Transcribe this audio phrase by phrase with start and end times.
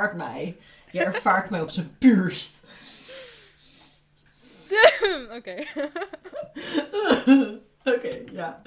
[0.00, 0.56] ervaart mij.
[0.90, 2.60] Je ervaart mij op zijn puurst.
[5.36, 5.54] Oké.
[7.94, 8.62] Oké, ja.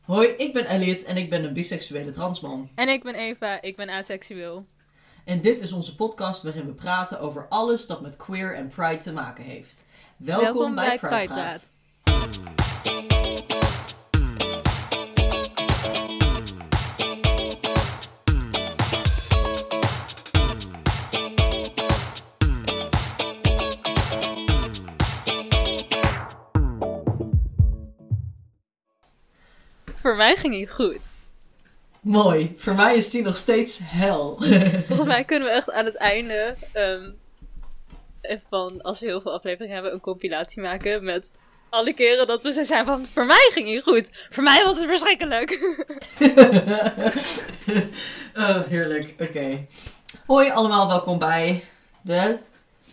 [0.00, 2.70] Hoi, ik ben Elliot en ik ben een biseksuele transman.
[2.74, 4.66] En ik ben Eva, ik ben aseksueel.
[5.24, 8.98] En dit is onze podcast waarin we praten over alles dat met queer en pride
[8.98, 9.82] te maken heeft.
[10.16, 11.68] Welkom, bij, Pride Praat.
[30.08, 30.98] Voor mij ging het goed.
[32.00, 32.52] Mooi.
[32.56, 34.36] Voor mij is die nog steeds hel.
[34.86, 37.10] Volgens mij kunnen we echt aan het einde ehm,
[38.48, 41.32] van, als we heel veel afleveringen hebben, een compilatie maken met
[41.68, 44.08] alle keren dat we zo zijn van, voor mij ging het goed.
[44.30, 45.50] Voor mij was het verschrikkelijk.
[48.34, 49.14] oh, heerlijk.
[49.20, 49.66] Oké.
[50.26, 51.62] Hoi allemaal, welkom bij
[52.02, 52.36] de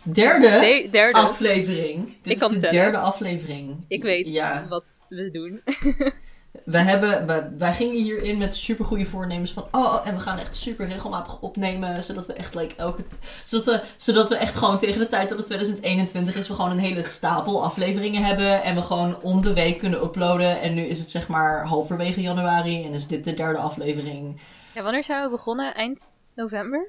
[0.02, 2.04] derde, aflevering.
[2.06, 2.70] Dit Ik is de tellen.
[2.70, 3.84] derde aflevering.
[3.88, 4.66] Ik weet Ja.
[4.68, 5.60] wat we doen.
[6.64, 10.38] We hebben, we- wij gingen hierin met super goede voornemens van, oh, en we gaan
[10.38, 13.04] echt super regelmatig opnemen, zodat we echt, like, elke,
[13.44, 16.70] zodat we, zodat we echt gewoon tegen de tijd dat het 2021 is, we gewoon
[16.70, 20.60] een hele stapel afleveringen hebben en we gewoon om de week kunnen uploaden.
[20.60, 24.40] En nu is het zeg maar halverwege januari en is dit de derde aflevering.
[24.74, 25.74] Ja, wanneer zijn we begonnen?
[25.74, 26.88] Eind november?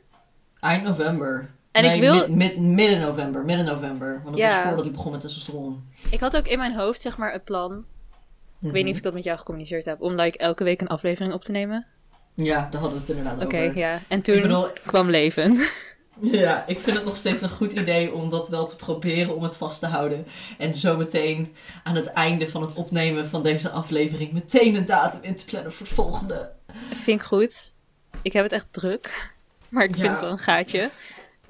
[0.59, 1.49] Eind november.
[1.71, 4.11] En nee, ik wil- mid, mid- midden november, midden november.
[4.23, 4.55] Want dat Ja.
[4.55, 5.83] was voordat ik begon met testosteron.
[6.11, 7.85] Ik had ook in mijn hoofd, zeg maar, een plan.
[8.61, 10.01] Ik weet niet of ik dat met jou gecommuniceerd heb.
[10.01, 11.85] Om like, elke week een aflevering op te nemen.
[12.33, 13.77] Ja, daar hadden we het inderdaad Oké, over.
[13.77, 14.01] ja.
[14.07, 15.57] En toen bedoel, kwam leven.
[16.19, 19.43] Ja, ik vind het nog steeds een goed idee om dat wel te proberen om
[19.43, 20.25] het vast te houden.
[20.57, 25.35] En zometeen aan het einde van het opnemen van deze aflevering meteen een datum in
[25.35, 26.49] te plannen voor het volgende.
[26.93, 27.73] Vind ik goed.
[28.21, 29.33] Ik heb het echt druk.
[29.69, 30.89] Maar ik vind het wel een gaatje.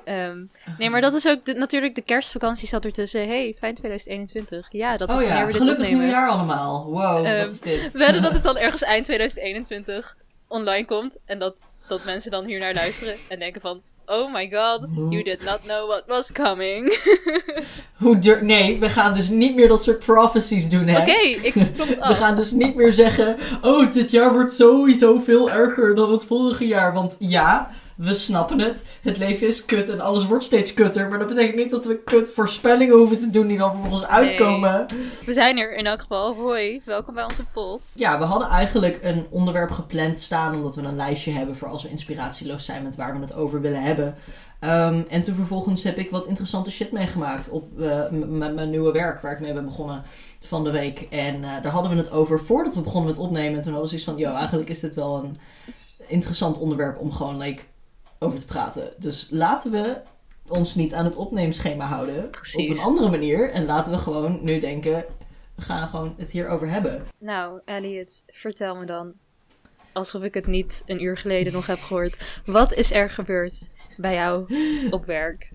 [0.08, 0.38] Ehm,
[0.78, 3.28] nee, maar dat is ook de- natuurlijk de kerstvakantie zat ertussen.
[3.28, 4.68] Hey, fijn 2021.
[4.72, 6.00] Ja, dat is Oh wanneer ja, dit gelukkig opnemen.
[6.06, 6.86] nieuwjaar allemaal.
[6.92, 7.82] Wow, Ehm, wat is dit?
[7.94, 10.18] We wedden dat het dan ergens eind 2021
[10.48, 11.18] online komt.
[11.26, 13.82] En dat, dat mensen dan hier naar luisteren en denken van...
[14.10, 16.98] Oh my god, you did not know what was coming.
[17.98, 21.00] Hoe dur- nee, we gaan dus niet meer dat soort prophecies doen, hè?
[21.02, 21.18] Oké,
[21.48, 25.96] ik het We gaan dus niet meer zeggen, oh, dit jaar wordt sowieso veel erger
[25.96, 26.94] dan het vorige jaar.
[26.94, 28.86] Want ja, we snappen het.
[29.02, 31.10] Het leven is kut en alles wordt steeds kutter.
[31.10, 34.86] Maar dat betekent niet dat we kut voorspellingen hoeven te doen die dan vervolgens uitkomen.
[35.26, 36.34] We zijn er in elk geval.
[36.34, 37.82] Hoi, welkom bij onze pot.
[37.94, 41.84] Ja, we hadden eigenlijk een onderwerp gepland staan, omdat we een lijstje hebben voor als
[41.84, 44.16] we inspiratieloos zijn met waar we het over willen hebben.
[44.60, 48.92] Ehm, en toen vervolgens heb ik wat interessante shit meegemaakt op eh, met mijn nieuwe
[48.92, 50.04] werk, waar ik mee ben begonnen
[50.42, 51.08] van de week.
[51.10, 53.58] En eh, daar hadden we het over voordat we begonnen met opnemen.
[53.58, 55.36] En toen hadden we zoiets van, yo, eigenlijk is dit wel een
[56.08, 57.62] interessant onderwerp om gewoon like,
[58.20, 58.94] over te praten.
[58.98, 60.02] Dus laten we
[60.48, 62.70] ons niet aan het opneemschema houden Precies.
[62.70, 63.50] op een andere manier.
[63.52, 65.06] En laten we gewoon nu denken,
[65.56, 67.06] we gaan gewoon het hierover hebben.
[67.18, 69.14] Nou, Elliot, vertel me dan.
[69.92, 72.42] Alsof ik het niet een uur geleden nog heb gehoord.
[72.46, 74.46] Wat is er gebeurd bij jou
[74.92, 75.50] op werk?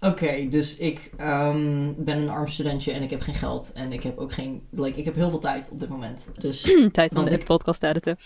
[0.00, 3.72] Oké, dus ik ehm, ben een arm studentje en ik heb geen geld.
[3.72, 4.66] En ik heb ook geen.
[4.70, 6.28] Like, ik heb heel veel tijd op dit moment.
[6.38, 8.18] Dus Tijd om de ik- podcast te editen.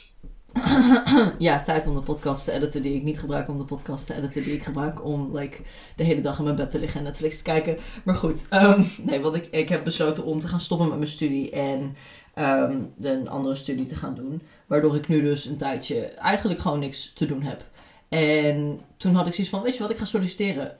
[1.38, 4.14] ja, tijd om de podcast te editen die ik niet gebruik om de podcast te
[4.14, 5.62] editen die ik gebruik om like,
[5.96, 7.76] de hele dag in mijn bed te liggen en Netflix te kijken.
[8.04, 11.10] Maar goed, ehm, nee, want ik, ik heb besloten om te gaan stoppen met mijn
[11.10, 11.96] studie en
[12.34, 14.42] ehm, een andere studie te gaan doen.
[14.66, 17.64] Waardoor ik nu dus een tijdje eigenlijk gewoon niks te doen heb.
[18.08, 20.76] En toen had ik zoiets van, weet je wat, ik ga solliciteren.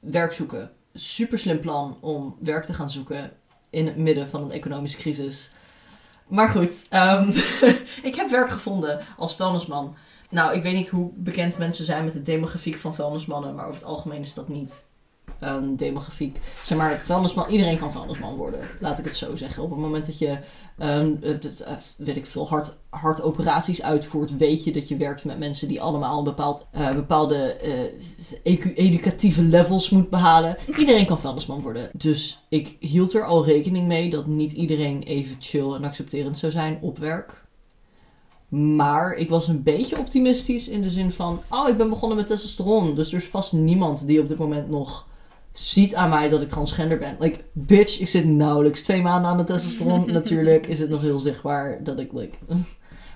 [0.00, 0.70] Werk zoeken.
[0.94, 3.32] Super slim plan om werk te gaan zoeken
[3.70, 5.50] in het midden van een economische crisis.
[6.34, 7.28] Maar goed, ehm,
[8.08, 9.96] ik heb werk gevonden als vuilnisman.
[10.30, 13.80] Nou, ik weet niet hoe bekend mensen zijn met de demografiek van vuilnismannen, maar over
[13.80, 14.86] het algemeen is dat niet
[15.38, 16.40] een demografiek.
[16.64, 19.62] Zeg maar, vuilnisman, iedereen kan vuilnisman worden, laat ik het zo zeggen.
[19.62, 20.38] Op het moment dat je,
[20.78, 21.00] eh,
[21.96, 26.18] weet ik veel, hart, hartoperaties uitvoert, weet je dat je werkt met mensen die allemaal
[26.18, 27.36] een bepaald, eh, bepaalde
[28.42, 30.56] eh, educatieve levels moet behalen.
[30.78, 31.88] Iedereen kan vuilnisman worden.
[31.96, 36.52] Dus ik hield er al rekening mee dat niet iedereen even chill en accepterend zou
[36.52, 37.42] zijn op werk.
[38.48, 42.26] Maar ik was een beetje optimistisch in de zin van: Oh, ik ben begonnen met
[42.26, 42.94] testosteron.
[42.94, 45.06] Dus er is vast niemand die op dit moment nog
[45.58, 47.16] ziet aan mij dat ik transgender ben.
[47.18, 50.10] Like, bitch, ik zit nauwelijks twee maanden aan de testosteron.
[50.12, 52.36] Natuurlijk is het nog heel zichtbaar dat ik, like.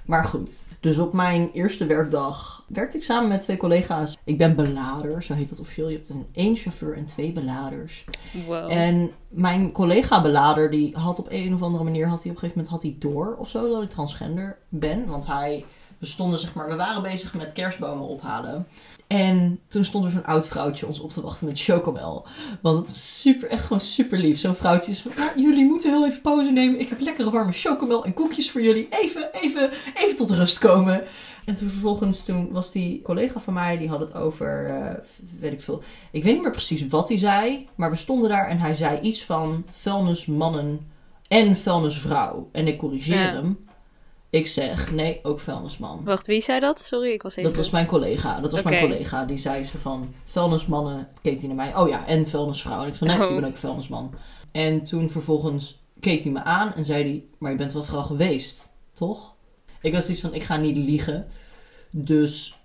[0.08, 0.50] Maar goed.
[0.80, 4.16] Dus op mijn eerste werkdag werkte ik samen met twee collega's.
[4.24, 5.88] Ik ben belader, zo heet dat officieel.
[5.88, 8.04] Je hebt een één chauffeur en twee beladers.
[8.46, 8.70] Wow.
[8.70, 12.56] En mijn collega-belader, die had op een of andere manier, had hij op een gegeven
[12.56, 15.06] moment had hij door of zo dat ik transgender ben.
[15.06, 15.64] Want hij,
[15.98, 18.66] we stonden zeg maar, we waren bezig met kerstbomen ophalen.
[19.08, 22.26] En toen stond er zo'n oud vrouwtje ons op te wachten met chocomel.
[22.62, 24.38] Want het is super, echt gewoon super lief.
[24.38, 26.80] Zo'n vrouwtje is van, ja, jullie moeten heel even pauze nemen.
[26.80, 28.86] Ik heb lekkere warme chocomel en koekjes voor jullie.
[28.90, 31.04] Even, even, even tot rust komen.
[31.44, 34.94] En toen vervolgens, toen was die collega van mij, die had het over, eh,
[35.40, 35.82] weet ik veel.
[36.12, 37.68] Ik weet niet meer precies wat hij zei.
[37.74, 40.80] Maar we stonden daar en hij zei iets van vuilnismannen
[41.28, 42.48] en vuilnisvrouw.
[42.52, 43.32] En ik corrigeer Ja.
[43.32, 43.58] hem.
[44.30, 46.04] Ik zeg, nee, ook vuilnisman.
[46.04, 46.80] Wacht, wie zei dat?
[46.80, 47.50] Sorry, ik was even...
[47.50, 48.40] Dat was mijn collega.
[48.40, 49.24] Dat was mijn collega.
[49.24, 51.76] Die zei ze van vuilnismannen, keek hij naar mij.
[51.76, 52.82] Oh ja, en vuilnisvrouw.
[52.82, 53.34] En ik zei, nee, Oh.
[53.34, 54.14] ik ben ook vuilnisman.
[54.52, 58.02] En toen vervolgens keek hij me aan en zei hij, maar je bent wel vrouw
[58.02, 59.34] geweest, toch?
[59.80, 61.26] Ik was iets van, ik ga niet liegen.
[61.90, 62.58] Dus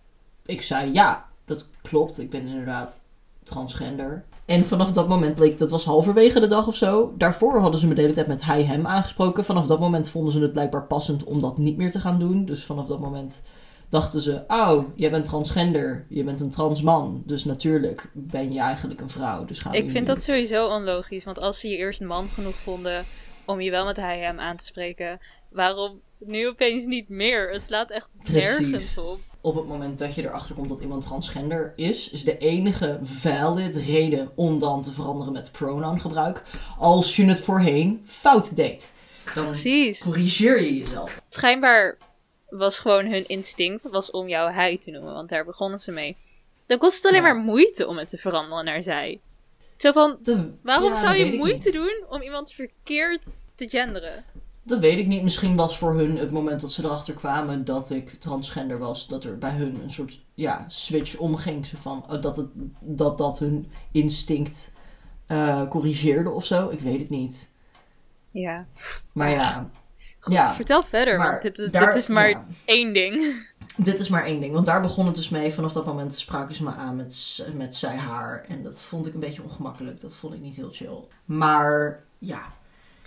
[0.46, 2.20] ik zei, ja, dat klopt.
[2.20, 3.06] Ik ben inderdaad
[3.44, 4.26] transgender.
[4.46, 7.14] En vanaf dat moment bleek, dat was halverwege de dag of zo.
[7.18, 9.46] Daarvoor hadden ze me de hele tijd met hij, hem aangesproken.
[9.46, 12.46] Vanaf dat moment vonden ze het blijkbaar passend om dat niet meer te gaan doen.
[12.46, 13.42] Dus vanaf dat moment
[13.90, 16.06] dachten ze, oh, jij bent transgender.
[16.10, 17.24] Je bent een transman.
[17.26, 19.46] Dus natuurlijk ben je eigenlijk een vrouw.
[19.46, 23.04] Dus gaan Ik vind dat sowieso onlogisch, want als ze je eerst man genoeg vonden
[23.46, 25.20] om je wel met hij hem aan te spreken,
[25.50, 27.52] waarom nu opeens niet meer?
[27.52, 28.60] Het slaat echt Precies.
[28.60, 29.20] nergens op.
[29.42, 33.76] Op het moment dat je erachter komt dat iemand transgender is, is de enige valid
[33.76, 36.44] reden om dan te veranderen met pronoungebruik.
[36.78, 38.92] Als je het voorheen fout deed.
[39.36, 40.00] Dan Precies.
[40.00, 41.22] corrigeer je jezelf.
[41.30, 41.98] Schijnbaar
[42.50, 46.18] was gewoon hun instinct was om jou hij te noemen, want daar begonnen ze mee.
[46.66, 47.34] Dan kost het alleen Ja.
[47.34, 49.20] maar moeite om het te veranderen naar zij.
[49.78, 53.26] Zo van, De- waarom ja, zou je moeite doen om iemand verkeerd
[53.56, 54.26] te genderen?
[54.66, 55.24] Dat weet ik niet.
[55.24, 59.24] Misschien was voor hun het moment dat ze erachter kwamen dat ik transgender was, dat
[59.24, 61.66] er bij hun een soort ja, switch omging.
[61.66, 62.48] Zo van, oh, dat, het,
[62.80, 64.72] dat dat hun instinct
[65.26, 66.70] eh, corrigeerde of zo.
[66.70, 67.52] Ik weet het niet.
[68.32, 68.66] Ja.
[69.12, 69.70] Maar ja,
[70.20, 72.46] Goed, Ja, vertel verder, maar want dit is, daar- dit is maar ja.
[72.66, 73.46] één ding.
[73.78, 75.54] Dit is maar één ding, want daar begon het dus mee.
[75.54, 78.46] Vanaf dat moment spraken ze me aan met, met zij haar.
[78.48, 80.02] En dat vond ik een beetje ongemakkelijk.
[80.02, 80.98] Dat vond ik niet heel chill.
[81.26, 82.42] Maar ja,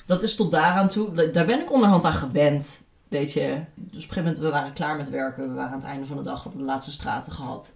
[0.06, 1.30] dat is tot daaraan toe.
[1.30, 2.82] Daar ben ik onderhand aan gewend.
[3.08, 3.40] Weet je.
[3.74, 5.48] Dus op een gegeven moment, we waren klaar met werken.
[5.48, 7.72] We waren aan het einde van de dag, hadden de laatste straten gehad.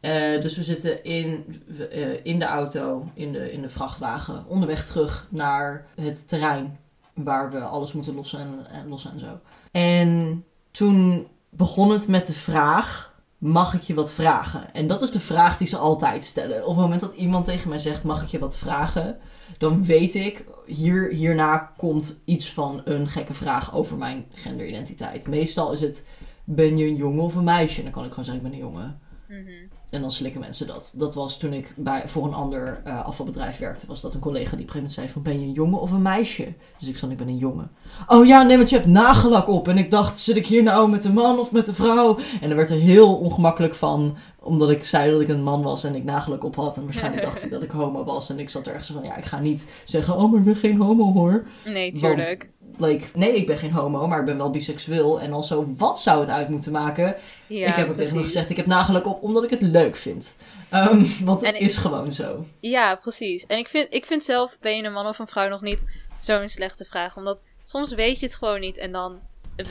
[0.00, 4.44] Eh, dus we zitten in, we, eh, in de auto, in de, in de vrachtwagen,
[4.48, 6.78] onderweg terug naar het terrein
[7.14, 9.40] waar we alles moeten lossen en, en lossen en zo.
[9.70, 14.74] En toen begon het met de vraag: mag ik je wat vragen?
[14.74, 16.60] En dat is de vraag die ze altijd stellen.
[16.62, 19.18] Op het moment dat iemand tegen mij zegt: mag ik je wat vragen?
[19.60, 25.28] Dan weet ik, hier, hierna komt iets van een gekke vraag over mijn genderidentiteit.
[25.28, 26.04] Meestal is het:
[26.44, 27.76] ben je een jongen of een meisje?
[27.76, 29.00] En dan kan ik gewoon zeggen: ik ben een jongen.
[29.28, 29.50] Mhm.
[29.90, 30.94] En dan slikken mensen dat.
[30.96, 33.86] Dat was toen ik bij, voor een ander eh, afvalbedrijf werkte.
[33.86, 35.22] Was dat een collega die op een gegeven moment zei van...
[35.22, 36.54] Ben je een jongen of een meisje?
[36.78, 37.70] Dus ik zei, ik ben een jongen.
[38.06, 39.68] Oh ja, nee, want je hebt nagellak op.
[39.68, 42.18] En ik dacht, zit ik hier nou met een man of met een vrouw?
[42.40, 44.16] En er werd er heel ongemakkelijk van.
[44.42, 46.76] Omdat ik zei dat ik een man was en ik nagellak op had.
[46.76, 48.30] En waarschijnlijk dacht hij dat ik homo was.
[48.30, 50.16] En ik zat er zo van, ja, ik ga niet zeggen...
[50.16, 51.44] Oh, maar ik ben geen homo hoor.
[51.64, 52.50] Nee, Want- tuurlijk.
[52.78, 55.20] Like, nee, ik ben geen homo, maar ik ben wel biseksueel.
[55.20, 57.16] En also, wat zou het uit moeten maken?
[57.46, 59.96] Ja, ik heb ook tegen hem gezegd, ik heb nagellak op omdat ik het leuk
[59.96, 60.34] vind.
[60.68, 62.44] Ehm, want het ik- is gewoon zo.
[62.60, 63.46] Ja, precies.
[63.46, 65.84] En ik vind, ik vind zelf, ben je een man of een vrouw nog niet
[66.20, 67.16] zo'n slechte vraag.
[67.16, 69.18] Omdat soms weet je het gewoon niet en dan...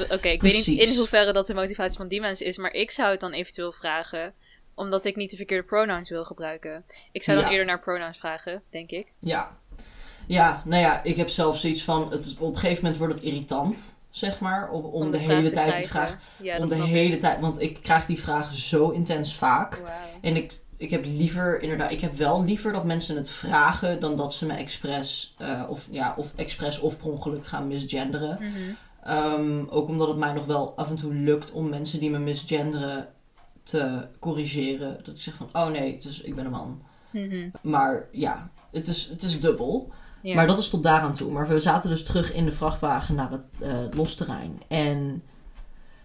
[0.09, 2.91] Oké, ik weet niet in hoeverre dat de motivatie van die mensen is, maar ik
[2.91, 4.33] zou het dan eventueel vragen
[4.79, 6.85] omdat ik niet de verkeerde pronouns wil gebruiken.
[7.11, 7.51] Ik zou dan Ja.
[7.51, 9.11] eerder naar pronouns vragen, denk ik.
[9.19, 9.57] Ja.
[10.27, 13.13] Ja, nou ja, ik heb zelf zoiets van, het is, op een gegeven moment wordt
[13.13, 14.69] het irritant, zeg maar.
[14.69, 17.19] Om, om, de, hele tijd die vraag, Ja, om de hele ik.
[17.19, 19.81] tijd, want ik krijg die vraag zo intens vaak.
[20.21, 24.15] En ik, ik heb liever, inderdaad, ik heb wel liever dat mensen het vragen dan
[24.15, 28.37] dat ze me expres, eh, of ja, of expres of per ongeluk gaan misgenderen.
[28.41, 28.73] Mhm.
[29.03, 32.19] Ehm, ook omdat het mij nog wel af en toe lukt om mensen die me
[32.19, 33.07] misgenderen
[33.69, 34.97] te corrigeren.
[35.03, 36.81] Dat ik zeg van, oh nee, het is, ik ben een man.
[37.09, 37.49] Mhm.
[37.61, 39.91] Maar ja, het is, het is dubbel.
[40.21, 40.35] Ja.
[40.35, 41.31] Maar dat is tot daaraan toe.
[41.31, 44.61] Maar we zaten dus terug in de vrachtwagen naar het eh losterrein.
[44.67, 45.23] En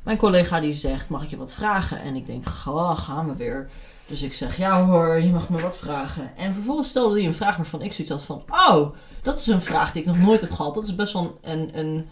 [0.03, 2.01] mijn collega die zegt, mag ik je wat vragen?
[2.01, 3.71] En ik denk, ga, gaan we weer.
[4.07, 6.37] Dus ik zeg, ja hoor, je mag me wat vragen.
[6.37, 8.45] En vervolgens stelde hij een vraag waarvan ik zoiets had van...
[8.49, 10.75] Oh, dat is een vraag die ik nog nooit heb gehad.
[10.75, 11.79] Dat is best wel een...
[11.79, 12.09] een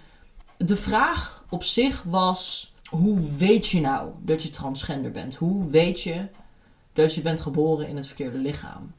[0.56, 2.71] de vraag op zich was...
[2.92, 5.34] Hoe weet je nou dat je transgender bent?
[5.34, 6.28] Hoe weet je
[6.92, 8.92] dat je bent geboren in het verkeerde lichaam?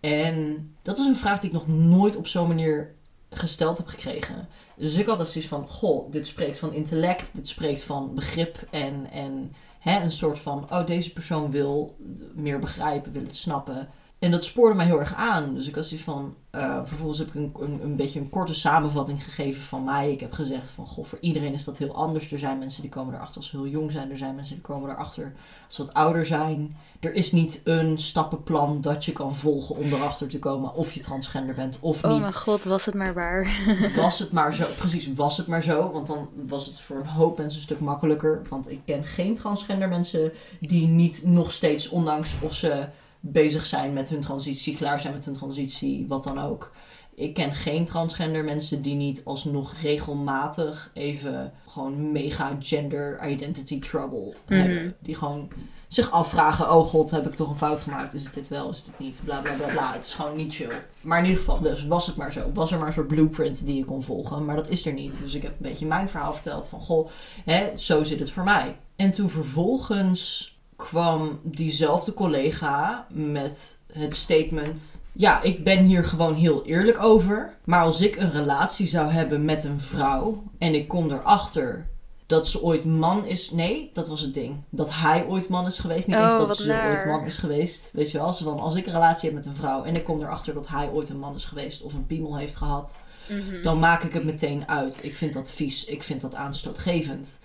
[0.00, 2.94] En dat is een vraag die ik nog nooit op zo'n manier
[3.30, 4.48] gesteld heb gekregen.
[4.76, 9.10] Dus ik had zoiets van, goh, dit spreekt van intellect, dit spreekt van begrip en,
[9.10, 11.96] en hè, een soort van, oh, deze persoon wil
[12.34, 13.88] meer begrijpen, wil het snappen.
[14.18, 15.54] En dat spoorde mij heel erg aan.
[15.54, 16.34] Dus ik was die van.
[16.50, 20.12] eh, vervolgens heb ik een, een, een beetje een korte samenvatting gegeven van mij.
[20.12, 22.32] Ik heb gezegd van goh, voor iedereen is dat heel anders.
[22.32, 24.10] Er zijn mensen die komen erachter als ze heel jong zijn.
[24.10, 25.32] Er zijn mensen die komen erachter
[25.66, 26.76] als ze wat ouder zijn.
[27.00, 31.00] Er is niet een stappenplan dat je kan volgen om erachter te komen of je
[31.00, 32.20] transgender bent of Oh niet.
[32.20, 33.50] mijn god, was het maar waar.
[33.96, 35.90] Was het maar zo, precies, was het maar zo.
[35.92, 38.42] Want dan was het voor een hoop mensen een stuk makkelijker.
[38.48, 42.86] Want ik ken geen transgender mensen die niet nog steeds, ondanks of ze
[43.32, 46.72] bezig zijn met hun transitie, klaar zijn met hun transitie, wat dan ook.
[47.14, 54.34] Ik ken geen transgender mensen die niet alsnog regelmatig even gewoon mega gender identity trouble
[54.48, 54.60] Mhm.
[54.60, 54.94] hebben.
[55.00, 55.48] Die gewoon
[55.88, 58.14] zich afvragen, oh god, heb ik toch een fout gemaakt?
[58.14, 59.20] Is het dit wel, is het dit niet?
[59.24, 59.92] Bla bla bla bla.
[59.92, 60.70] Het is gewoon niet chill.
[61.00, 62.50] Maar in ieder geval, dus was het maar zo.
[62.54, 64.44] Was er maar een soort blueprint die je kon volgen.
[64.44, 65.18] Maar dat is er niet.
[65.20, 67.08] Dus ik heb een beetje mijn verhaal verteld van, goh,
[67.44, 68.76] hè, zo zit het voor mij.
[68.96, 76.64] En toen vervolgens kwam diezelfde collega met het statement: Ja, ik ben hier gewoon heel
[76.64, 77.54] eerlijk over.
[77.64, 81.86] Maar als ik een relatie zou hebben met een vrouw en ik kom erachter
[82.26, 83.50] dat ze ooit man is.
[83.50, 84.56] Nee, dat was het ding.
[84.70, 86.06] Dat hij ooit man is geweest.
[86.06, 86.90] Niet Oh, eens dat wat ze naar.
[86.90, 87.90] ooit man is geweest.
[87.92, 88.32] Weet je wel?
[88.34, 90.68] Zo van, als ik een relatie heb met een vrouw en ik kom erachter dat
[90.68, 92.94] hij ooit een man is geweest of een piemel heeft gehad
[93.28, 93.62] Mhm.
[93.62, 94.98] dan maak ik het meteen uit.
[95.02, 97.38] Ik vind dat vies, ik vind dat aanstootgevend.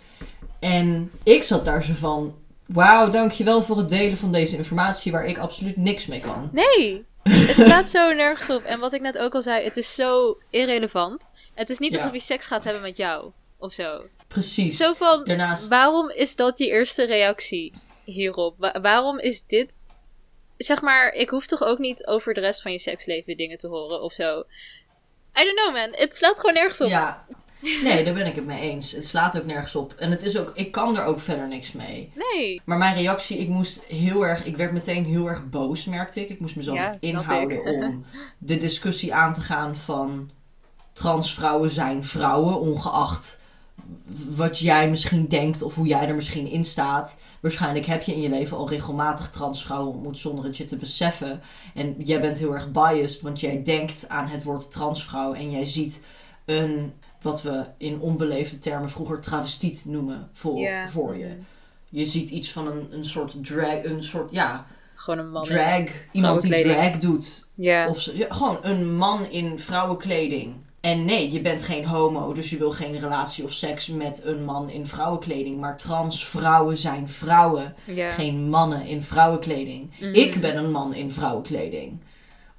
[0.59, 2.33] En ik zat daar zo van:
[2.67, 6.49] Wauw, dankjewel voor het delen van deze informatie waar ik absoluut niks mee kan.
[6.51, 8.63] Nee, het staat zo nergens op.
[8.63, 11.31] En wat ik net ook al zei, het is zo irrelevant.
[11.53, 11.97] Het is niet Ja.
[11.97, 14.05] alsof hij seks gaat hebben met jou of zo.
[14.27, 14.77] Precies.
[14.77, 18.55] Zo van, Daarnaast, waarom is dat je eerste reactie hierop?
[18.57, 19.87] Wa- waarom is dit...
[20.57, 23.67] Zeg maar, ik hoef toch ook niet over de rest van je seksleven dingen te
[23.67, 24.39] horen of zo.
[25.39, 26.87] I don't know man, het slaat gewoon nergens op.
[26.89, 27.25] ja.
[27.83, 28.91] Nee, daar ben ik het mee eens.
[28.91, 29.93] Het slaat ook nergens op.
[29.93, 32.11] En het is ook, ik kan er ook verder niks mee.
[32.15, 32.61] Nee.
[32.65, 36.29] Maar mijn reactie, ik moest heel erg, ik werd meteen heel erg boos, merkte ik.
[36.29, 38.05] Ik moest mezelf Ja, inhouden om
[38.37, 40.31] de discussie aan te gaan van
[40.93, 43.41] transvrouwen zijn vrouwen, ongeacht
[44.29, 47.15] wat jij misschien denkt of hoe jij er misschien in staat.
[47.39, 51.41] Waarschijnlijk heb je in je leven al regelmatig transvrouwen ontmoet zonder het je te beseffen.
[51.73, 55.65] En jij bent heel erg biased, want jij denkt aan het woord transvrouw en jij
[55.65, 56.01] ziet
[56.45, 56.93] een,
[57.23, 61.35] wat we in onbeleefde termen vroeger travestiet noemen, voor, voor je.
[61.89, 64.65] Je ziet iets van een, een soort drag, een soort, ja,
[64.95, 65.43] Gewoon een man.
[65.43, 65.89] drag.
[66.11, 67.47] Iemand die drag doet.
[67.55, 67.89] Ja.
[67.89, 70.55] Of ze, ja, gewoon een man in vrouwenkleding.
[70.79, 74.45] En nee, je bent geen homo, dus je wil geen relatie of seks met een
[74.45, 75.59] man in vrouwenkleding.
[75.59, 77.75] Maar transvrouwen zijn vrouwen,
[78.09, 79.91] geen mannen in vrouwenkleding.
[79.99, 80.13] Mhm.
[80.13, 81.99] Ik ben een man in vrouwenkleding.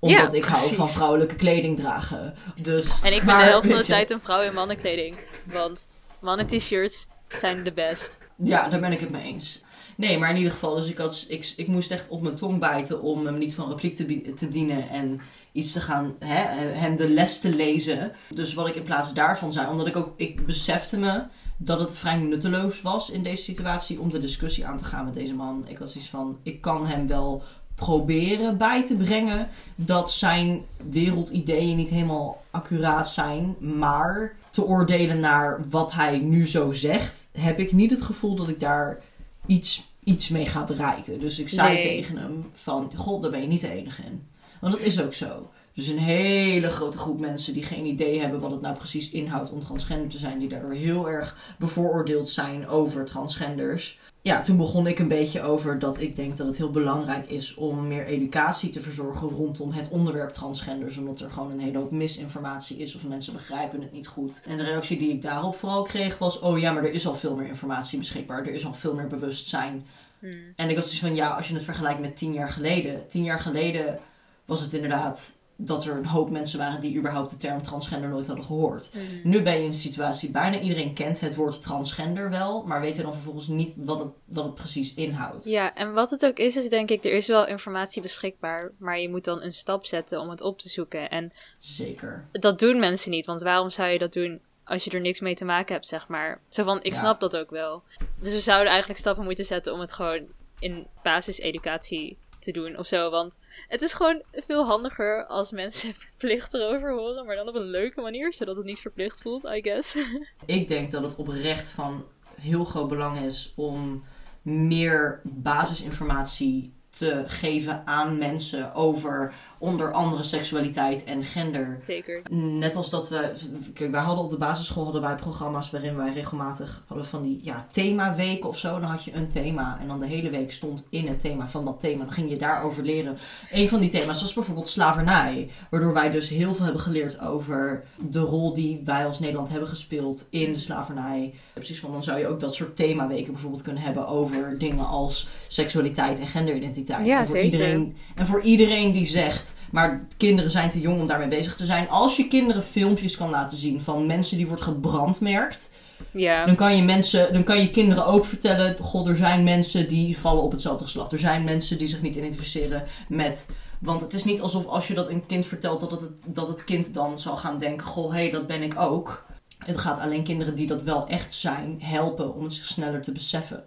[0.05, 2.35] Omdat Ja, ik hou van vrouwelijke kleding dragen.
[2.63, 5.17] Dus, En ik ben maar, de helft van de tijd een vrouw in mannenkleding.
[5.53, 5.87] Want
[6.21, 8.19] mannen t-shirts zijn de best.
[8.37, 9.65] Ja, daar ben ik het mee eens.
[9.97, 12.61] Nee, maar in ieder geval, dus ik, had, ik, ik moest echt op mijn tong
[12.61, 15.21] bijten om hem niet van repliek te, te dienen en
[15.53, 16.43] iets te gaan, hè,
[16.73, 18.13] hem de les te lezen.
[18.31, 21.23] Dus wat ik in plaats daarvan zei, omdat ik ook, ik besefte me
[21.57, 25.15] dat het vrij nutteloos was in deze situatie om de discussie aan te gaan met
[25.15, 25.65] deze man.
[25.69, 27.43] Ik was iets van, ik kan hem wel
[27.75, 35.61] proberen bij te brengen dat zijn wereldideeën niet helemaal accuraat zijn, maar te oordelen naar
[35.71, 39.01] wat hij nu zo zegt, heb ik niet het gevoel dat ik daar
[39.47, 41.21] iets, iets mee ga bereiken.
[41.21, 41.83] Dus ik zei Nee.
[41.83, 44.27] tegen hem van, god, daar ben je niet de enige in.
[44.61, 45.51] Want dat is ook zo.
[45.75, 49.53] Dus een hele grote groep mensen die geen idee hebben wat het nou precies inhoudt
[49.53, 53.99] om transgender te zijn, die daardoor heel erg bevooroordeeld zijn over transgenders.
[54.27, 57.55] Ja, toen begon ik een beetje over dat ik denk dat het heel belangrijk is
[57.55, 60.97] om meer educatie te verzorgen rondom het onderwerp transgenders.
[60.97, 64.41] Omdat er gewoon een hele hoop misinformatie is of mensen begrijpen het niet goed.
[64.49, 67.15] En de reactie die ik daarop vooral kreeg was: oh ja, maar er is al
[67.15, 68.39] veel meer informatie beschikbaar.
[68.39, 69.87] Er is al veel meer bewustzijn.
[70.19, 70.53] Hmm.
[70.57, 73.07] En ik was dus van ja, als je het vergelijkt met tien jaar geleden.
[73.07, 73.99] Tien jaar geleden
[74.45, 78.27] was het inderdaad dat er een hoop mensen waren die überhaupt de term transgender nooit
[78.27, 78.91] hadden gehoord.
[78.95, 79.29] Mhm.
[79.29, 82.97] Nu ben je in een situatie, bijna iedereen kent het woord transgender wel, maar weet
[82.97, 85.45] er dan vervolgens niet wat het, wat het precies inhoudt.
[85.45, 89.01] Ja, en wat het ook is, is denk ik, er is wel informatie beschikbaar, maar
[89.01, 91.11] je moet dan een stap zetten om het op te zoeken.
[91.11, 92.25] En Zeker.
[92.33, 95.35] dat doen mensen niet, want waarom zou je dat doen als je er niks mee
[95.35, 96.41] te maken hebt, zeg maar?
[96.49, 96.99] Zo van, ik Ja.
[96.99, 97.83] snap dat ook wel.
[98.21, 100.23] Dus we zouden eigenlijk stappen moeten zetten om het gewoon
[100.59, 106.55] in basiseducatie te doen of zo, want het is gewoon veel handiger als mensen verplicht
[106.55, 109.97] erover horen, maar dan op een leuke manier, zodat het niet verplicht voelt, I guess.
[110.47, 112.05] Ik denk dat het oprecht van
[112.41, 114.05] heel groot belang is om
[114.43, 119.35] meer basisinformatie te geven aan mensen over
[119.65, 121.79] onder andere seksualiteit en gender.
[121.83, 122.23] Zeker.
[122.31, 123.33] Net als dat we,
[123.75, 127.41] kijk, wij hadden op de basisschool hadden wij programma's waarin wij regelmatig hadden van die
[127.43, 128.81] ja, themaweken of zo.
[128.81, 131.65] Dan had je een thema en dan de hele week stond in het thema van
[131.65, 132.05] dat thema.
[132.05, 133.17] Dan ging je daarover leren.
[133.53, 135.51] Een van die thema's was bijvoorbeeld slavernij.
[135.71, 139.69] Waardoor wij dus heel veel hebben geleerd over de rol die wij als Nederland hebben
[139.69, 141.35] gespeeld in de slavernij.
[141.53, 145.29] Precies van, dan zou je ook dat soort themaweken bijvoorbeeld kunnen hebben over dingen als
[145.49, 147.07] seksualiteit en genderidentiteit.
[147.07, 147.53] Ja, en, voor zeker.
[147.53, 151.65] iedereen, en voor iedereen die zegt, maar kinderen zijn te jong om daarmee bezig te
[151.65, 151.89] zijn.
[151.89, 155.69] Als je kinderen filmpjes kan laten zien van mensen die wordt gebrandmerkt,
[156.11, 156.47] Ja.
[156.47, 160.19] dan kan je mensen, dan kan je kinderen ook vertellen, god, er zijn mensen die
[160.19, 161.13] vallen op hetzelfde geslacht.
[161.13, 163.47] Er zijn mensen die zich niet identificeren met.
[163.81, 166.65] Want het is niet alsof als je dat een kind vertelt, dat het, dat het
[166.65, 169.25] kind dan zal gaan denken: Goh, hé, hey, dat ben ik ook.
[169.67, 173.13] Het gaat alleen kinderen die dat wel echt zijn helpen om het zich sneller te
[173.13, 173.65] beseffen.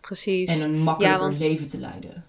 [0.00, 0.48] Precies.
[0.48, 2.24] En een makkelijker Ja, want- leven te leiden.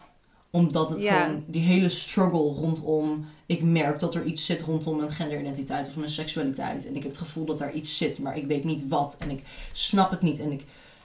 [0.51, 1.23] Omdat het Ja.
[1.23, 3.25] gewoon die hele struggle rondom.
[3.45, 6.87] Ik merk dat er iets zit rondom mijn genderidentiteit of mijn seksualiteit.
[6.87, 9.15] En ik heb het gevoel dat daar iets zit, maar ik weet niet wat.
[9.19, 10.39] En ik snap het niet.
[10.39, 10.63] En ik,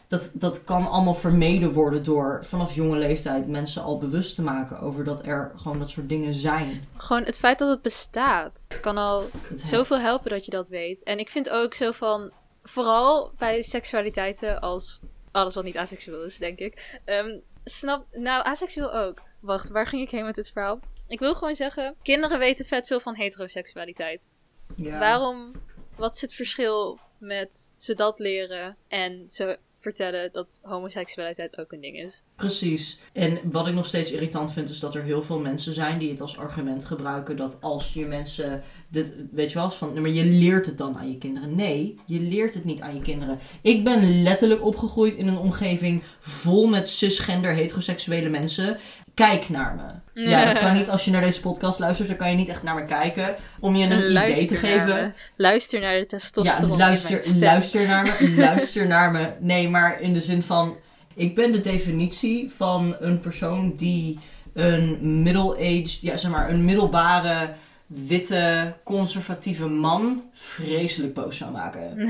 [0.08, 4.80] dat, dat kan allemaal vermeden worden door vanaf jonge leeftijd mensen al bewust te maken
[4.80, 6.84] over dat er gewoon dat soort dingen zijn.
[6.96, 9.24] Gewoon het feit dat het bestaat kan al
[9.64, 11.02] zoveel helpen dat je dat weet.
[11.02, 12.30] En ik vind ook zo van,
[12.62, 17.00] vooral bij seksualiteiten als alles wat niet aseksueel is, denk ik.
[17.04, 19.20] Ehm, snap, nou, aseksueel ook.
[19.42, 20.80] Wacht, waar ging ik heen met dit verhaal?
[21.08, 24.30] Ik wil gewoon zeggen, kinderen weten vet veel van heteroseksualiteit.
[24.76, 24.98] Ja.
[24.98, 25.52] Waarom,
[25.96, 31.80] wat is het verschil met ze dat leren en ze vertellen dat homoseksualiteit ook een
[31.80, 32.24] ding is?
[32.36, 32.98] Precies.
[33.12, 36.10] En wat ik nog steeds irritant vind, is dat er heel veel mensen zijn die
[36.10, 38.62] het als argument gebruiken dat als je mensen.
[38.90, 41.54] Dit, weet je wel, van, nee, maar je leert het dan aan je kinderen.
[41.54, 43.38] Nee, je leert het niet aan je kinderen.
[43.60, 48.78] Ik ben letterlijk opgegroeid in een omgeving vol met cisgender heteroseksuele mensen.
[49.26, 50.00] Kijk naar me.
[50.28, 52.62] Ja, dat kan niet als je naar deze podcast luistert, dan kan je niet echt
[52.62, 53.34] naar me kijken.
[53.60, 54.94] Om je een idee te geven.
[54.94, 55.12] me.
[55.36, 58.34] Luister naar de testosteron Ja, luister, luister naar me.
[58.36, 59.30] Luister naar me.
[59.38, 60.76] Nee, maar in de zin van...
[61.14, 64.18] Ik ben de definitie van een persoon die
[64.54, 66.00] een middle-aged...
[66.00, 67.52] Ja, zeg maar, een middelbare,
[67.86, 71.96] witte, conservatieve man vreselijk boos zou maken.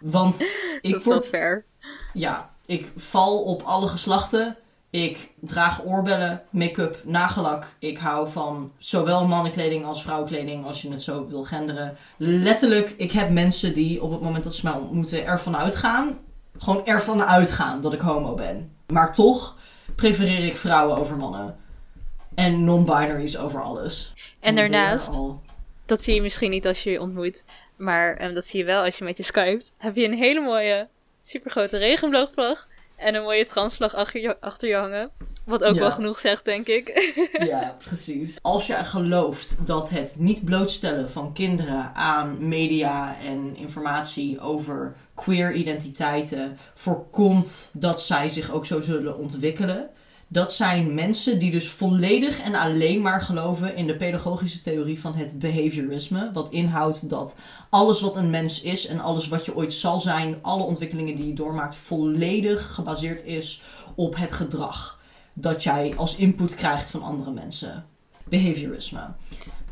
[0.00, 0.40] Want
[0.80, 1.28] ik dat is wel word...
[1.28, 1.64] fair.
[2.12, 4.56] Ja, ik val op alle geslachten.
[4.90, 7.76] Ik draag oorbellen, make-up, nagellak.
[7.78, 11.96] Ik hou van zowel mannenkleding als vrouwenkleding, als je het zo wil genderen.
[12.16, 16.18] Letterlijk, ik heb mensen die op het moment dat ze mij ontmoeten ervan uitgaan.
[16.58, 18.76] Gewoon ervan uitgaan dat ik homo ben.
[18.86, 19.56] Maar toch
[19.94, 21.56] prefereer ik vrouwen over mannen.
[22.34, 24.14] En non-binaries over alles.
[24.40, 25.18] En daarnaast,
[25.86, 27.44] dat zie je misschien niet als je je ontmoet,
[27.76, 29.72] maar ehm, dat zie je wel als je met je skypt.
[29.76, 30.88] Heb je een hele mooie,
[31.20, 32.68] supergrote regenboogvlag
[33.00, 35.10] en een mooie transvlag achter je, achter je hangen.
[35.44, 35.80] Wat ook Ja.
[35.80, 37.14] wel genoeg zegt, denk ik.
[37.52, 38.38] Ja, precies.
[38.42, 45.52] Als je gelooft dat het niet blootstellen van kinderen aan media en informatie over queer
[45.52, 49.88] identiteiten voorkomt dat zij zich ook zo zullen ontwikkelen.
[50.32, 55.14] Dat zijn mensen die dus volledig en alleen maar geloven in de pedagogische theorie van
[55.14, 56.30] het behaviorisme.
[56.32, 57.36] Wat inhoudt dat
[57.70, 61.26] alles wat een mens is en alles wat je ooit zal zijn, alle ontwikkelingen die
[61.26, 63.62] je doormaakt, volledig gebaseerd is
[63.94, 65.00] op het gedrag
[65.32, 67.86] dat jij als input krijgt van andere mensen.
[68.24, 69.00] Behaviorisme.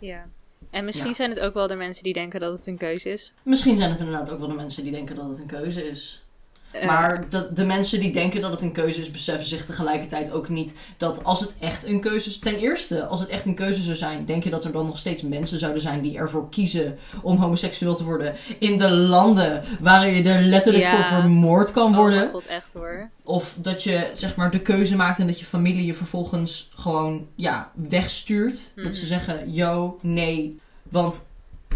[0.00, 0.24] ja.
[0.70, 1.14] En misschien Ja.
[1.14, 3.32] zijn het ook wel de mensen die denken dat het een keuze is.
[3.42, 6.22] Misschien zijn het inderdaad ook wel de mensen die denken dat het een keuze is.
[6.70, 10.30] Eh, Maar de, de mensen die denken dat het een keuze is, beseffen zich tegelijkertijd
[10.32, 12.38] ook niet dat als het echt een keuze is.
[12.38, 14.98] Ten eerste, als het echt een keuze zou zijn, denk je dat er dan nog
[14.98, 20.08] steeds mensen zouden zijn die ervoor kiezen om homoseksueel te worden in de landen waar
[20.10, 20.90] je er letterlijk Ja.
[21.04, 22.18] voor vermoord kan oh worden?
[22.18, 23.10] mijn god, echt hoor.
[23.22, 27.26] Of dat je zeg maar de keuze maakt en dat je familie je vervolgens gewoon
[27.34, 28.72] ja, wegstuurt.
[28.76, 29.10] Dat ze Mhm.
[29.10, 30.58] zeggen, yo, nee.
[30.82, 31.26] Want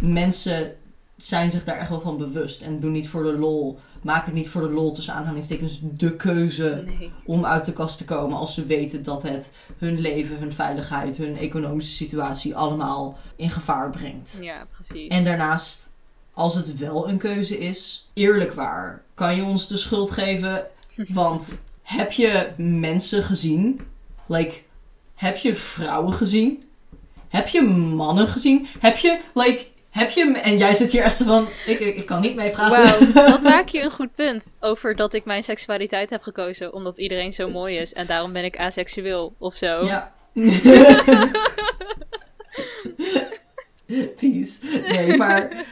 [0.01, 0.75] mensen
[1.17, 2.63] zijn zich daar echt wel van bewust.
[2.63, 3.79] En doen niet voor de lol.
[4.03, 7.11] Maak het niet voor de lol tussen aanhalingstekens de keuze Nee.
[7.25, 8.39] om uit de kast te komen.
[8.39, 13.91] Als ze weten dat het hun leven, hun veiligheid, hun economische situatie allemaal in gevaar
[13.91, 14.37] brengt.
[14.41, 15.09] Ja, precies.
[15.09, 15.93] En daarnaast,
[16.33, 20.67] als het wel een keuze is, eerlijk waar, kan je ons de schuld geven.
[21.09, 23.81] Want heb je mensen gezien?
[24.27, 24.61] Like,
[25.15, 26.63] heb je vrouwen gezien?
[27.29, 28.67] Heb je mannen gezien?
[28.79, 30.39] Heb je, like, heb je...
[30.43, 33.13] En jij zit hier echt zo van, ik, ik, ik kan niet meepraten.
[33.13, 34.47] Wauw, dat maak je een goed punt.
[34.61, 37.93] Over dat ik mijn seksualiteit heb gekozen omdat iedereen zo mooi is.
[37.93, 39.85] En daarom ben ik aseksueel of zo.
[39.85, 40.13] Ja.
[44.17, 44.59] Peace.
[44.89, 45.65] Nee, maar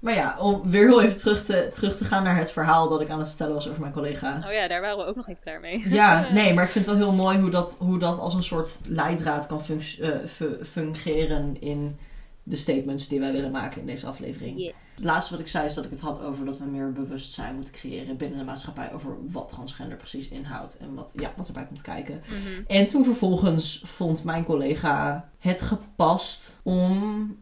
[0.00, 3.00] Maar ja, om weer heel even terug te, terug te gaan naar het verhaal dat
[3.00, 4.42] ik aan het vertellen was over mijn collega.
[4.46, 5.82] Oh ja, daar waren we ook nog niet klaar mee.
[5.88, 8.42] Ja, nee, maar ik vind het wel heel mooi hoe dat, hoe dat als een
[8.42, 11.98] soort leidraad kan eh, fu- fungeren in
[12.46, 14.58] de statements die wij willen maken in deze aflevering.
[14.58, 14.72] Yes.
[14.94, 17.54] Het laatste wat ik zei is dat ik het had over dat we meer bewustzijn
[17.54, 21.66] moeten creëren binnen de maatschappij over wat transgender precies inhoudt en wat, ja, wat erbij
[21.66, 22.22] komt kijken.
[22.26, 22.62] Mhm.
[22.66, 27.36] En toen vervolgens vond mijn collega het gepast om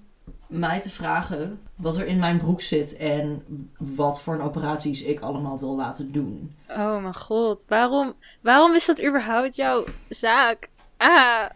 [0.47, 3.45] mij te vragen wat er in mijn broek zit en
[3.79, 6.57] wat voor een operaties ik allemaal wil laten doen.
[6.69, 10.69] Oh mijn god, waarom, waarom is dat überhaupt jouw zaak?
[10.97, 11.47] Ah.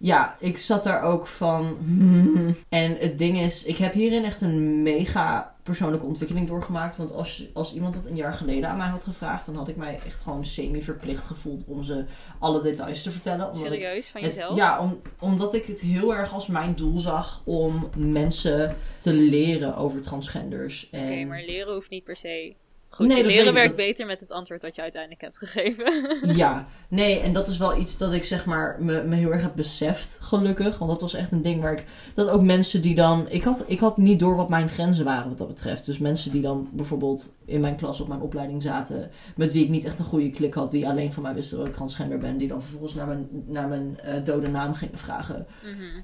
[0.00, 1.76] Ja, ik zat daar ook van.
[1.84, 2.56] hmm.
[2.68, 6.96] En het ding is, ik heb hierin echt een mega persoonlijke ontwikkeling doorgemaakt.
[6.96, 9.76] Want als, als iemand dat een jaar geleden aan mij had gevraagd, dan had ik
[9.76, 12.04] mij echt gewoon semi-verplicht gevoeld om ze
[12.38, 13.46] alle details te vertellen.
[13.52, 14.56] Omdat Serieus, van het- jezelf?
[14.56, 19.76] ja, om, omdat ik het heel erg als mijn doel zag om mensen te leren
[19.76, 20.88] over transgenders.
[20.90, 22.54] En Oké, maar leren hoeft niet per se.
[22.98, 25.86] Goed, Nee, leren werkt dat- beter met het antwoord dat je uiteindelijk hebt gegeven.
[26.36, 29.42] Ja, nee, en dat is wel iets dat ik zeg maar me, me heel erg
[29.42, 30.78] heb beseft, gelukkig.
[30.78, 31.84] Want dat was echt een ding waar ik.
[32.14, 33.26] Dat ook mensen die dan.
[33.28, 35.86] Ik had, ik had niet door wat mijn grenzen waren wat dat betreft.
[35.86, 39.10] Dus mensen die dan bijvoorbeeld in mijn klas op mijn opleiding zaten.
[39.36, 40.70] met wie ik niet echt een goede klik had.
[40.70, 42.36] die alleen van mij wisten dat ik transgender ben.
[42.38, 45.46] die dan vervolgens naar mijn, naar mijn eh, dode naam gingen vragen.
[45.62, 46.02] Mhm.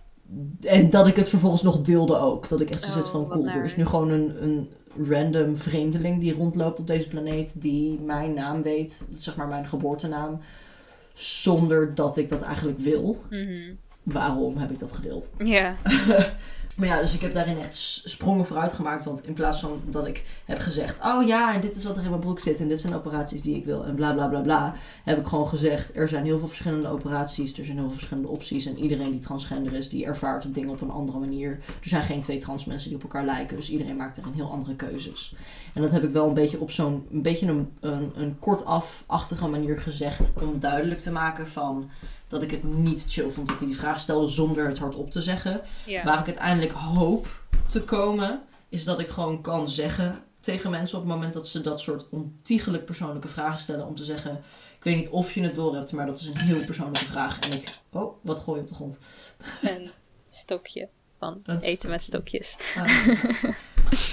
[0.61, 2.49] En dat ik het vervolgens nog deelde ook.
[2.49, 3.47] Dat ik echt zo Oh, van cool.
[3.47, 4.69] Er is nu gewoon een, een
[5.09, 7.61] random vreemdeling die rondloopt op deze planeet.
[7.61, 9.07] Die mijn naam weet.
[9.13, 10.41] Zeg maar mijn geboortenaam.
[11.13, 13.21] Zonder dat ik dat eigenlijk wil.
[13.31, 13.75] Mhm.
[14.05, 15.31] Waarom heb ik dat gedeeld?
[15.38, 15.75] Ja.
[16.77, 19.05] Maar ja, dus ik heb daarin echt sprongen vooruit gemaakt.
[19.05, 22.03] Want in plaats van dat ik heb gezegd: Oh ja, en dit is wat er
[22.03, 22.61] in mijn broek zit.
[22.61, 23.85] En dit zijn operaties die ik wil.
[23.85, 24.75] En bla bla bla bla.
[25.05, 27.59] Heb ik gewoon gezegd: Er zijn heel veel verschillende operaties.
[27.59, 28.67] Er zijn heel veel verschillende opties.
[28.67, 31.51] En iedereen die transgender is, die ervaart het ding op een andere manier.
[31.83, 33.57] Er zijn geen twee trans mensen die op elkaar lijken.
[33.57, 35.35] Dus iedereen maakt erin heel andere keuzes.
[35.75, 39.49] En dat heb ik wel een beetje op zo'n een beetje een, een, een kortaf-achtige
[39.49, 40.33] manier gezegd.
[40.43, 41.90] Om duidelijk te maken van.
[42.35, 45.20] Dat ik het niet chill vond dat hij die vraag stelde zonder het hardop te
[45.20, 45.61] zeggen.
[45.87, 46.05] ja.
[46.05, 51.05] Waar ik uiteindelijk hoop te komen, is dat ik gewoon kan zeggen tegen mensen op
[51.05, 53.87] het moment dat ze dat soort ontiegelijk persoonlijke vragen stellen.
[53.87, 54.42] Om te zeggen,
[54.77, 57.38] ik weet niet of je het door hebt, maar dat is een heel persoonlijke vraag.
[57.38, 58.99] En ik, oh, wat gooi je op de grond?
[59.62, 59.90] Een
[60.29, 62.42] stokje van Een eten met stokje.
[62.42, 62.77] stokjes.
[62.77, 63.49] Ah,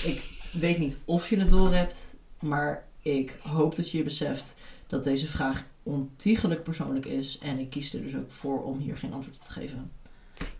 [0.11, 4.53] ik weet niet of je het door hebt, maar ik hoop dat je je beseft
[4.87, 7.37] dat deze vraag ontiegelijk persoonlijk is.
[7.37, 9.91] En ik kies er dus ook voor om hier geen antwoord op te geven.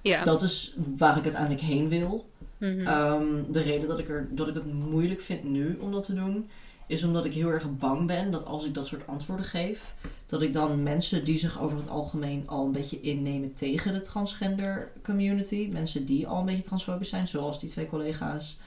[0.01, 0.23] Ja.
[0.23, 2.29] Dat is waar ik uiteindelijk heen wil.
[2.57, 2.87] Mhm.
[2.87, 6.13] Ehm, de reden dat ik, er, dat ik het moeilijk vind nu om dat te
[6.13, 6.49] doen,
[6.87, 9.93] is omdat ik heel erg bang ben dat als ik dat soort antwoorden geef,
[10.25, 14.01] dat ik dan mensen die zich over het algemeen al een beetje innemen tegen de
[14.01, 18.57] transgender community, mensen die al een beetje transfobisch zijn, zoals die twee collega's,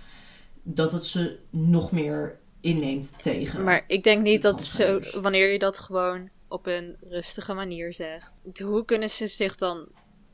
[0.63, 3.65] dat het ze nog meer inneemt tegen.
[3.65, 8.41] Maar ik denk niet dat zo, wanneer je dat gewoon op een rustige manier zegt,
[8.63, 9.89] hoe kunnen ze zich dan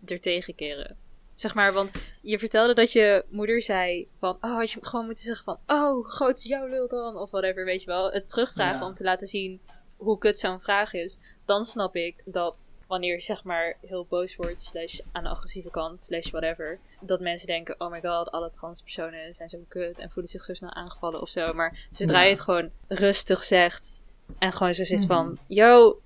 [0.06, 0.96] er tegen keren?
[1.34, 1.90] Zeg maar, want
[2.22, 6.08] je vertelde dat je moeder zei van, oh, had je gewoon moeten zeggen van, oh,
[6.08, 7.16] groot is jouw lul dan?
[7.16, 8.12] Of whatever, weet je wel.
[8.12, 8.86] Het terugvragen Ja.
[8.86, 9.60] om te laten zien
[9.96, 11.18] hoe kut zo'n vraag is.
[11.44, 15.70] Dan snap ik dat wanneer je zeg maar heel boos wordt, slash aan de agressieve
[15.70, 20.10] kant, slash whatever, dat mensen denken, oh my god, alle transpersonen zijn zo kut en
[20.10, 21.52] voelen zich zo snel aangevallen of zo.
[21.52, 22.24] Maar zodra Ja.
[22.24, 24.02] je het gewoon rustig zegt
[24.38, 25.06] en gewoon zo zit Mhm.
[25.06, 26.00] van, yo,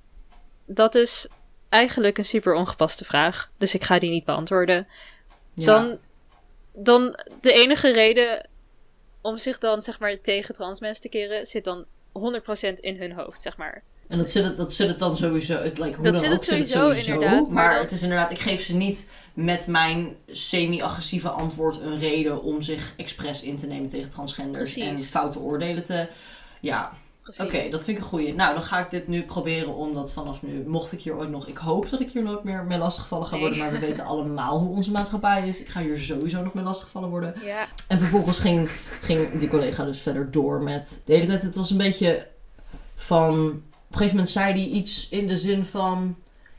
[0.67, 1.27] dat is
[1.69, 4.87] eigenlijk een super ongepaste vraag, dus ik ga die niet beantwoorden.
[5.55, 5.65] Ja.
[5.65, 5.99] Dan,
[6.73, 8.49] dan de enige reden
[9.21, 13.13] om zich dan zeg maar tegen trans mensen te keren, zit dan 100% in hun
[13.13, 13.83] hoofd, zeg maar.
[14.09, 15.55] En dat zit het, dat zit het dan sowieso.
[15.63, 17.13] Het, like, hoe Dat dan zit ook het zit het sowieso, sowieso.
[17.13, 21.81] inderdaad, Maar, maar dat- het is inderdaad, ik geef ze niet met mijn semi-agressieve antwoord
[21.81, 24.91] een reden om zich expres in te nemen tegen transgenders Precies.
[24.91, 26.09] en foute oordelen te.
[26.61, 26.93] Ja,
[27.39, 28.35] Oké, dat vind ik een goeie.
[28.35, 31.31] Nou, dan ga ik dit nu proberen om dat vanaf nu, mocht ik hier ooit
[31.31, 33.41] nog, ik hoop dat ik hier nooit meer mee lastiggevallen ga Nee.
[33.41, 35.61] worden, maar we weten allemaal hoe onze maatschappij is.
[35.61, 37.35] Ik ga hier sowieso nog mee lastiggevallen worden.
[37.45, 38.71] Ja, En vervolgens ging,
[39.03, 41.03] ging die collega dus verder door met...
[41.05, 42.27] De hele tijd, het was een beetje
[42.95, 43.35] van...
[43.45, 46.17] Op een gegeven moment zei hij iets in de zin van...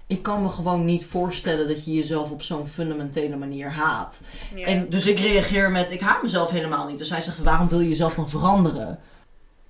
[0.08, 4.21] Ik kan me gewoon niet voorstellen dat je jezelf op zo'n fundamentele manier haat.
[4.56, 4.65] ja.
[4.65, 6.97] En dus ik reageer met, ik haat mezelf helemaal niet.
[6.97, 8.99] Dus hij zegt, waarom wil je jezelf dan veranderen?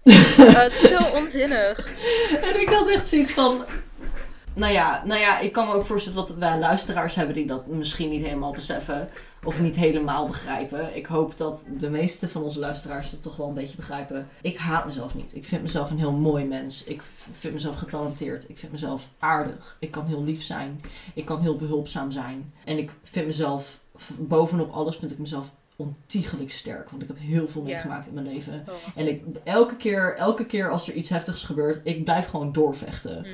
[0.06, 1.88] Oh, het is zo onzinnig.
[2.50, 3.66] En ik had echt zoiets van...
[4.54, 7.68] Nou ja, nou ja, ik kan me ook voorstellen dat wij luisteraars hebben die dat
[7.68, 9.10] misschien niet helemaal beseffen.
[9.44, 10.96] Of niet helemaal begrijpen.
[10.96, 14.28] Ik hoop dat de meeste van onze luisteraars het toch wel een beetje begrijpen.
[14.42, 15.36] Ik haat mezelf niet.
[15.36, 16.84] Ik vind mezelf een heel mooi mens.
[16.84, 18.50] Ik vind mezelf getalenteerd.
[18.50, 19.76] Ik vind mezelf aardig.
[19.80, 20.82] Ik kan heel lief zijn.
[21.14, 22.54] Ik kan heel behulpzaam zijn.
[22.66, 23.80] En ik vind mezelf,
[24.18, 26.90] bovenop alles vind ik mezelf ontiegelijk sterk.
[26.90, 27.68] Want ik heb heel veel Ja.
[27.68, 28.66] meegemaakt in mijn leven.
[28.70, 28.74] Oh.
[28.96, 33.20] En ik, elke, keer, elke keer als er iets heftigs gebeurt, ik blijf gewoon doorvechten.
[33.20, 33.30] Mhm.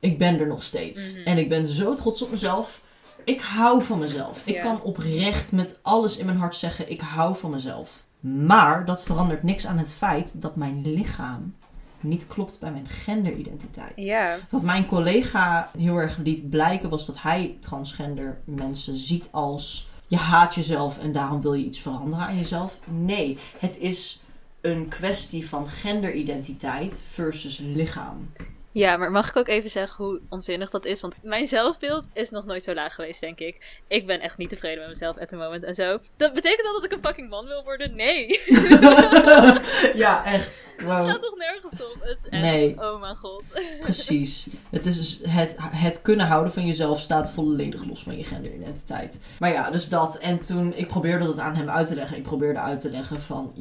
[0.00, 1.16] Ik ben er nog steeds.
[1.16, 1.26] Mhm.
[1.26, 2.82] En ik ben zo trots op mezelf.
[3.24, 4.42] Ik hou van mezelf.
[4.46, 8.04] Ik kan oprecht met alles in mijn hart zeggen: ik hou van mezelf.
[8.20, 11.54] Maar dat verandert niks aan het feit dat mijn lichaam
[12.00, 13.92] niet klopt bij mijn genderidentiteit.
[13.94, 14.38] Ja.
[14.50, 20.18] Wat mijn collega heel erg liet blijken was dat hij transgender mensen ziet als je
[20.18, 22.80] haat jezelf en daarom wil je iets veranderen aan jezelf.
[22.84, 24.22] Nee, het is
[24.60, 28.32] een kwestie van genderidentiteit versus lichaam.
[28.72, 31.00] Ja, maar mag ik ook even zeggen hoe onzinnig dat is?
[31.00, 33.80] Want mijn zelfbeeld is nog nooit zo laag geweest, denk ik.
[33.88, 35.98] Ik ben echt niet tevreden met mezelf at the moment en zo.
[36.16, 37.94] Dat betekent dat dat ik een fucking man wil worden?
[37.96, 38.40] Nee.
[40.04, 40.64] ja, echt.
[40.76, 41.96] Het gaat toch nergens op?
[42.00, 42.42] Het echt...
[42.42, 42.74] Nee.
[42.78, 43.44] Oh mijn god.
[43.80, 44.48] Precies.
[44.70, 49.18] Het, is dus het, het kunnen houden van jezelf staat volledig los van je genderidentiteit.
[49.38, 50.18] Maar ja, dus dat.
[50.18, 52.16] En toen, ik probeerde dat aan hem uit te leggen.
[52.16, 53.52] Ik probeerde uit te leggen van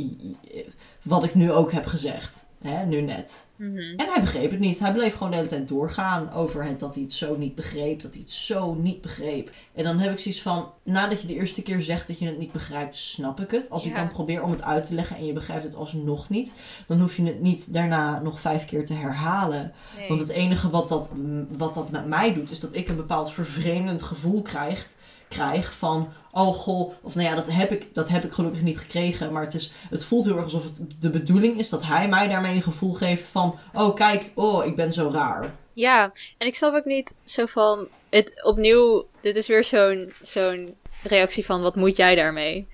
[1.01, 2.45] wat ik nu ook heb gezegd.
[2.61, 3.45] Hè, nu net.
[3.55, 3.77] Mhm.
[3.77, 4.79] En hij begreep het niet.
[4.79, 8.01] Hij bleef gewoon de hele tijd doorgaan over het dat hij het zo niet begreep.
[8.01, 9.51] Dat hij het zo niet begreep.
[9.73, 12.37] En dan heb ik zoiets van, nadat je de eerste keer zegt dat je het
[12.37, 13.69] niet begrijpt, snap ik het.
[13.69, 16.53] Als ik dan probeer om het uit te leggen en je begrijpt het alsnog niet,
[16.87, 19.73] dan hoef je het niet daarna nog vijf keer te herhalen.
[19.97, 20.07] Nee.
[20.07, 21.11] Want het enige wat dat,
[21.49, 24.87] wat dat met mij doet, is dat ik een bepaald vervreemdend gevoel krijg,
[25.31, 28.79] krijg van, oh goh, of nou ja, dat heb, ik, dat heb ik gelukkig niet
[28.79, 29.31] gekregen.
[29.31, 32.27] Maar het, is, het voelt heel erg alsof het de bedoeling is dat hij mij
[32.27, 35.55] daarmee een gevoel geeft van, oh kijk, oh ik ben zo raar.
[35.73, 37.87] Ja, en ik snap ook niet zo van...
[38.09, 42.67] Het, opnieuw, dit is weer zo'n zo'n reactie van, wat moet jij daarmee?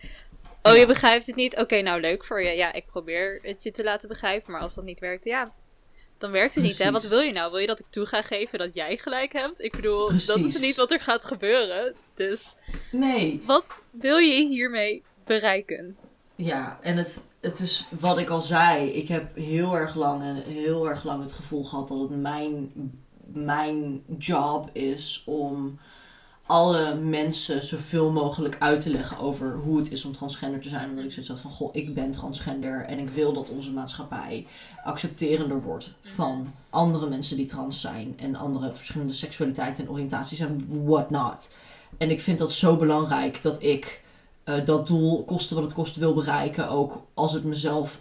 [0.64, 1.58] Oh, je begrijpt het niet?
[1.58, 2.50] Oké, nou leuk voor je.
[2.50, 5.52] Ja, ik probeer het je te laten begrijpen, maar als dat niet werkt, ja...
[6.18, 6.92] Dan werkt het niet, hè?
[6.92, 7.52] Wat wil je nou?
[7.52, 9.62] Wil je dat ik toe ga geven dat jij gelijk hebt?
[9.62, 11.96] Ik bedoel, dat is niet wat er gaat gebeuren.
[12.16, 12.56] Dus
[12.92, 15.98] Nee, wat wil je hiermee bereiken?
[16.36, 18.90] Ja, en het, het is wat ik al zei.
[18.90, 22.72] Ik heb heel erg lang en heel erg lang het gevoel gehad dat het mijn,
[23.26, 25.80] mijn job is om
[26.48, 30.90] alle mensen zoveel mogelijk uit te leggen over hoe het is om transgender te zijn.
[30.90, 34.48] Omdat ik zoiets had van, goh, ik ben transgender en ik wil dat onze maatschappij
[34.84, 40.86] accepterender wordt van andere mensen die trans zijn en andere verschillende seksualiteiten en oriëntaties en
[40.86, 41.50] whatnot.
[41.98, 44.04] En ik vind dat zo belangrijk dat ik
[44.44, 46.70] eh, dat doel, koste wat het kost, wil bereiken.
[46.70, 48.00] Ook als, het mezelf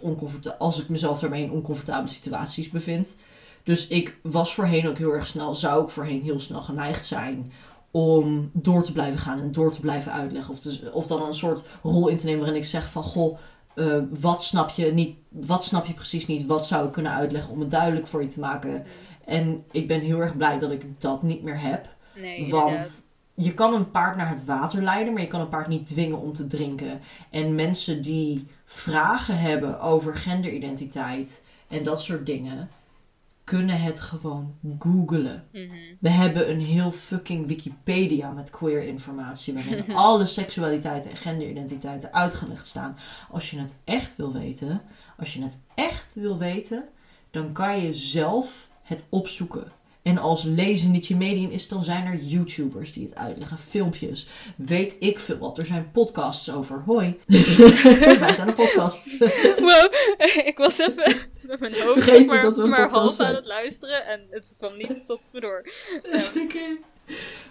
[0.59, 3.15] als ik mezelf daarmee in oncomfortabele situaties bevind.
[3.63, 7.51] Dus ik was voorheen ook heel erg snel, zou ik voorheen heel snel geneigd zijn
[7.91, 10.53] om door te blijven gaan en door te blijven uitleggen.
[10.53, 13.37] Of, te- of dan een soort rol in te nemen waarin ik zeg van goh,
[13.75, 17.53] eh, wat snap je niet, wat snap je precies niet, wat zou ik kunnen uitleggen
[17.53, 18.85] om het duidelijk voor je te maken.
[19.25, 21.95] En ik ben heel erg blij dat ik dat niet meer heb.
[22.15, 22.69] Nee, inderdaad.
[22.69, 25.85] Want je kan een paard naar het water leiden, maar je kan een paard niet
[25.85, 26.99] dwingen om te drinken.
[27.29, 32.69] En mensen die vragen hebben over genderidentiteit en dat soort dingen,
[33.47, 35.47] kunnen het gewoon googlen.
[35.51, 35.75] Mhm.
[35.99, 42.67] We hebben een heel fucking Wikipedia met queer informatie, waarin alle seksualiteiten en genderidentiteiten uitgelegd
[42.67, 42.97] staan.
[43.31, 44.81] Als je het echt wil weten,
[45.17, 46.89] als je het echt wil weten,
[47.31, 49.71] dan kan je zelf het opzoeken.
[50.07, 54.27] En als lezen niet je medium is, dan zijn er YouTubers die het uitleggen, filmpjes.
[54.55, 55.57] Weet ik veel wat.
[55.57, 56.83] Er zijn podcasts over.
[56.85, 57.19] Hoi.
[58.19, 59.05] Wij zijn een podcast.
[59.59, 59.93] Wow,
[60.51, 63.29] ik was even met mijn hoofd Vergeten maar, dat we een maar podcast half zijn.
[63.29, 65.65] aan het luisteren en het kwam niet tot me door.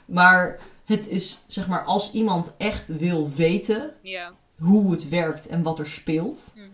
[0.06, 4.32] Maar het is, zeg maar, als iemand echt wil weten Ja.
[4.58, 6.66] hoe het werkt en wat er speelt, Mhm.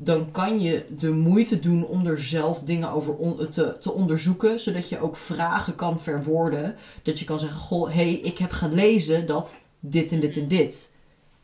[0.00, 3.16] Dan kan je de moeite doen om er zelf dingen over
[3.48, 6.76] te, te onderzoeken, zodat je ook vragen kan verwoorden.
[7.02, 10.90] Dat je kan zeggen: Goh, hey, ik heb gelezen dat dit en dit en dit.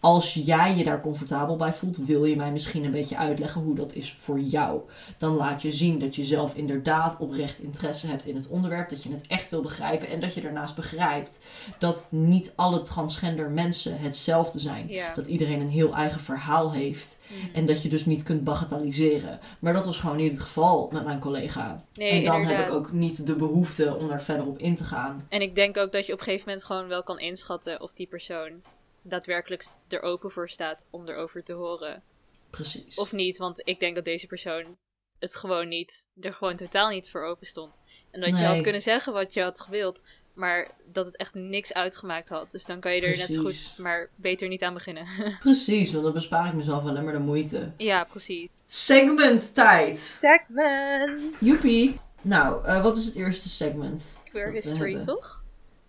[0.04, 3.74] Als jij je daar comfortabel bij voelt, wil je mij misschien een beetje uitleggen hoe
[3.74, 4.80] dat is voor jou.
[5.18, 9.02] Dan laat je zien dat je zelf inderdaad oprecht interesse hebt in het onderwerp, dat
[9.02, 11.38] je het echt wil begrijpen en dat je daarnaast begrijpt
[11.78, 14.88] dat niet alle transgender mensen hetzelfde zijn.
[14.88, 15.14] Ja.
[15.14, 17.18] Dat iedereen een heel eigen verhaal heeft.
[17.26, 17.56] Mhm.
[17.56, 19.40] En dat je dus niet kunt bagatelliseren.
[19.58, 21.84] Maar dat was gewoon niet het geval met mijn collega.
[21.92, 24.84] Nee, en dan heb ik ook niet de behoefte om daar verder op in te
[24.84, 25.26] gaan.
[25.28, 27.92] En ik denk ook dat je op een gegeven moment gewoon wel kan inschatten of
[27.92, 28.62] die persoon
[29.04, 32.02] daadwerkelijk er open voor staat om erover te horen.
[32.50, 32.96] Precies.
[32.96, 34.76] Of niet, want ik denk dat deze persoon
[35.18, 37.72] het gewoon niet, er gewoon totaal niet voor open stond.
[38.10, 40.00] En dat je had kunnen zeggen wat je had gewild,
[40.34, 42.50] maar dat het echt niks uitgemaakt had.
[42.50, 45.06] Dus dan kan je er net zo goed, maar beter niet aan beginnen.
[45.40, 47.72] Precies, want dan bespaar ik mezelf alleen maar de moeite.
[47.76, 48.48] ja, precies.
[48.66, 49.98] Segment tijd.
[49.98, 51.20] Segment!
[51.40, 52.00] Joepie.
[52.22, 54.22] Nou, eh, wat is het eerste segment?
[54.24, 55.43] Queer history, toch?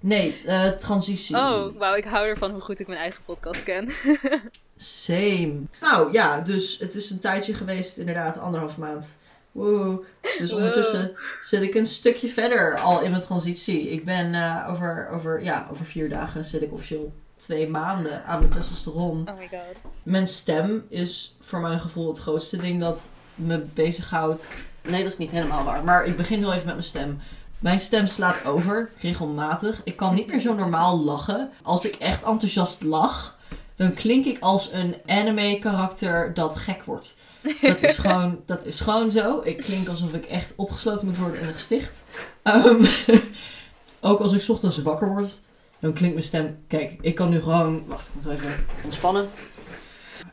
[0.06, 1.36] Nee, eh, transitie.
[1.36, 3.90] Oh, wauw, ik hou ervan hoe goed ik mijn eigen podcast ken.
[4.76, 5.54] Same.
[5.82, 9.18] Nou ja, dus het is een tijdje geweest, inderdaad, anderhalf maand.
[9.52, 10.04] Wow.
[10.38, 10.60] Dus Wow.
[10.60, 13.90] ondertussen zit ik een stukje verder al in mijn transitie.
[13.90, 18.42] Ik ben eh, over, over, ja, over vier dagen zit ik officieel twee maanden aan
[18.42, 19.30] de testosteron.
[19.30, 19.92] Oh my god.
[20.04, 24.54] Mijn stem is voor mijn gevoel het grootste ding dat me bezighoudt.
[24.82, 25.84] Nee, dat is niet helemaal waar.
[25.84, 27.20] Maar ik begin heel even met mijn stem.
[27.66, 29.82] Mijn stem slaat over, regelmatig.
[29.84, 31.50] Ik kan niet meer zo normaal lachen.
[31.64, 33.38] Als ik echt enthousiast lach,
[33.76, 37.18] dan klink ik als een anime-karakter dat gek wordt.
[37.62, 39.42] Dat is, gewoon, dat is gewoon zo.
[39.44, 41.94] Ik klink alsof ik echt opgesloten moet worden in een gesticht.
[42.44, 42.86] Ehm,
[44.10, 45.42] ook als ik 's ochtends wakker word,
[45.80, 46.58] dan klinkt mijn stem...
[46.68, 47.84] Kijk, ik kan nu gewoon...
[47.88, 49.30] Wacht, ik moet even ontspannen.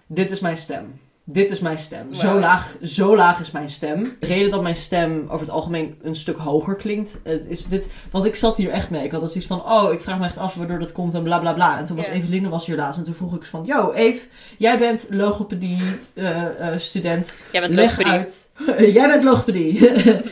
[0.06, 1.00] Dit is mijn stem.
[1.24, 2.14] Dit is mijn stem.
[2.14, 4.16] Zo laag, zo laag is mijn stem.
[4.20, 7.86] De reden dat mijn stem over het algemeen een stuk hoger klinkt, het is dit.
[8.10, 9.04] Want ik zat hier echt mee.
[9.04, 11.22] Ik had dus iets van: oh, ik vraag me echt af waardoor dat komt en
[11.22, 11.78] bla bla bla.
[11.78, 12.08] En toen was.
[12.08, 14.26] Eveline was hier laatst en toen vroeg ik van: yo, Eve,
[14.58, 15.78] jij bent logopedie
[16.14, 17.36] eh, eh, student.
[17.52, 18.12] Jij bent Leg logopedie.
[18.12, 18.50] uit.
[18.96, 19.90] Jij bent logopedie.